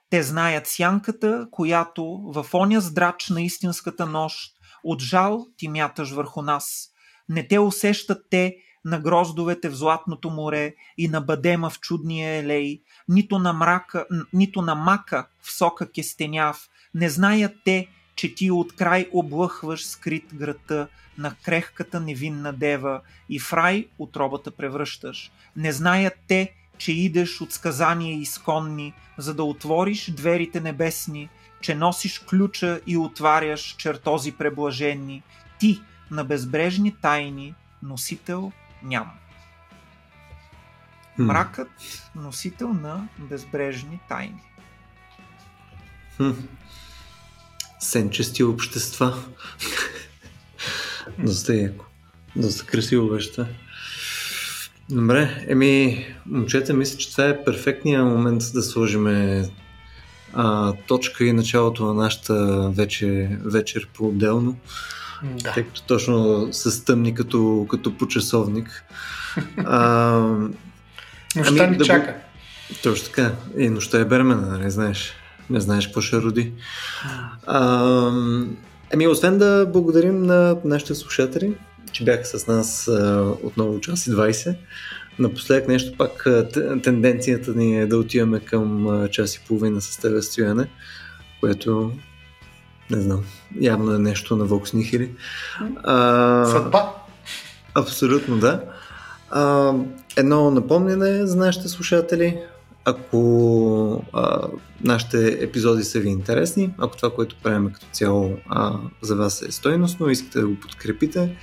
[0.10, 2.04] Те знаят сянката, която
[2.36, 4.52] в оня здрач на истинската нощ
[4.84, 6.88] от жал ти мяташ върху нас.
[7.30, 8.56] Не те усещат те
[8.86, 14.62] на гроздовете в златното море и на бадема в чудния елей, нито на, мрака, нито
[14.62, 16.70] на мака в сока кестеняв.
[16.94, 23.40] Не знаят те, че ти от край облъхваш скрит града на крехката невинна дева и
[23.40, 25.32] в рай отробата превръщаш.
[25.56, 31.30] Не знаят те, че идеш от сказания изконни, за да отвориш дверите небесни,
[31.62, 35.24] че носиш ключа и отваряш чертози преблажени.
[35.60, 35.82] Ти
[36.12, 38.52] на безбрежни тайни носител
[38.84, 39.14] няма.
[41.18, 41.72] Мракът
[42.16, 44.42] носител на безбрежни тайни.
[46.18, 46.32] Хм.
[47.82, 49.14] Сенчести общества.
[51.20, 51.86] Доста яко.
[52.36, 53.48] Доста красиво веща.
[54.90, 59.08] Добре, еми, момчета, мисля, че това е перфектният момент да сложим
[60.34, 64.58] а, точка и началото на нашата вече, вечер по-отделно.
[65.24, 65.54] Да.
[65.54, 68.84] Тъй като точно се стъмни като, като по часовник.
[69.58, 70.18] А,
[71.36, 72.16] нощта ами, ни да чака.
[72.84, 73.32] Точно така.
[73.58, 75.14] И нощта е бермена, не знаеш.
[75.52, 76.54] Не знаеш какво ще роди.
[77.48, 78.12] А,
[78.94, 81.54] ами, освен да благодарим на нашите слушатели,
[81.92, 84.56] че бяха с нас а, отново час и 20.
[85.20, 86.28] Напоследък нещо пак
[86.84, 90.68] тенденцията ни е да отиваме към час и половина с тебе стояне,
[91.40, 91.92] което
[92.92, 93.24] не знам,
[93.60, 95.10] явно е нещо на Vox Nihili.
[96.52, 96.94] Съдба?
[97.76, 98.64] Абсолютно да.
[99.30, 99.74] А,
[100.18, 102.40] едно напомняне за нашите слушатели.
[102.86, 104.48] Ако а,
[104.84, 109.52] нашите епизоди са ви интересни, ако това, което правим като цяло а, за вас е
[109.52, 111.38] стойностно, искате да го подкрепите,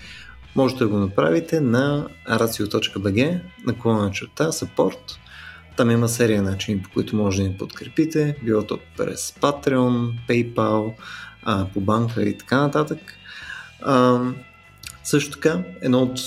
[0.56, 4.98] можете да го направите на racio.bg наклона черта support.
[5.76, 10.94] Там има серия начини, по които може да ни подкрепите, било то през Patreon, PayPal,
[11.42, 12.98] а, по банка и така нататък.
[13.82, 14.20] А,
[15.04, 16.20] също така, едно от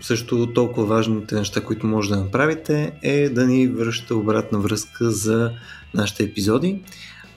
[0.00, 5.52] също толкова важните неща, които може да направите е да ни връщате обратна връзка за
[5.94, 6.82] нашите епизоди.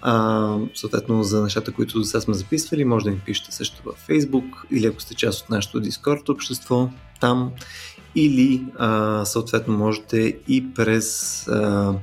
[0.02, 4.08] А, съответно за нещата, които до сега сме записвали, може да ни пишете също във
[4.08, 7.52] Facebook или ако сте част от нашото Discord общество, там
[8.16, 11.94] или а, съответно можете и през а,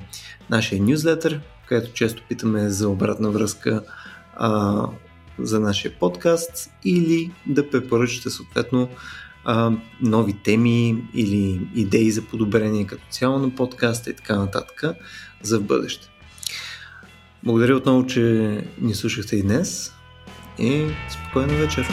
[0.50, 3.82] нашия нюзлетър, където често питаме за обратна връзка
[4.36, 4.82] а,
[5.38, 8.88] за нашия подкаст или да препоръчате съответно
[9.48, 14.82] а, нови теми или идеи за подобрение като цяло на подкаста и така нататък
[15.42, 16.08] за бъдеще.
[17.44, 19.94] Благодаря отново, че ни слушахте и днес
[20.58, 21.86] и спокойна вечер!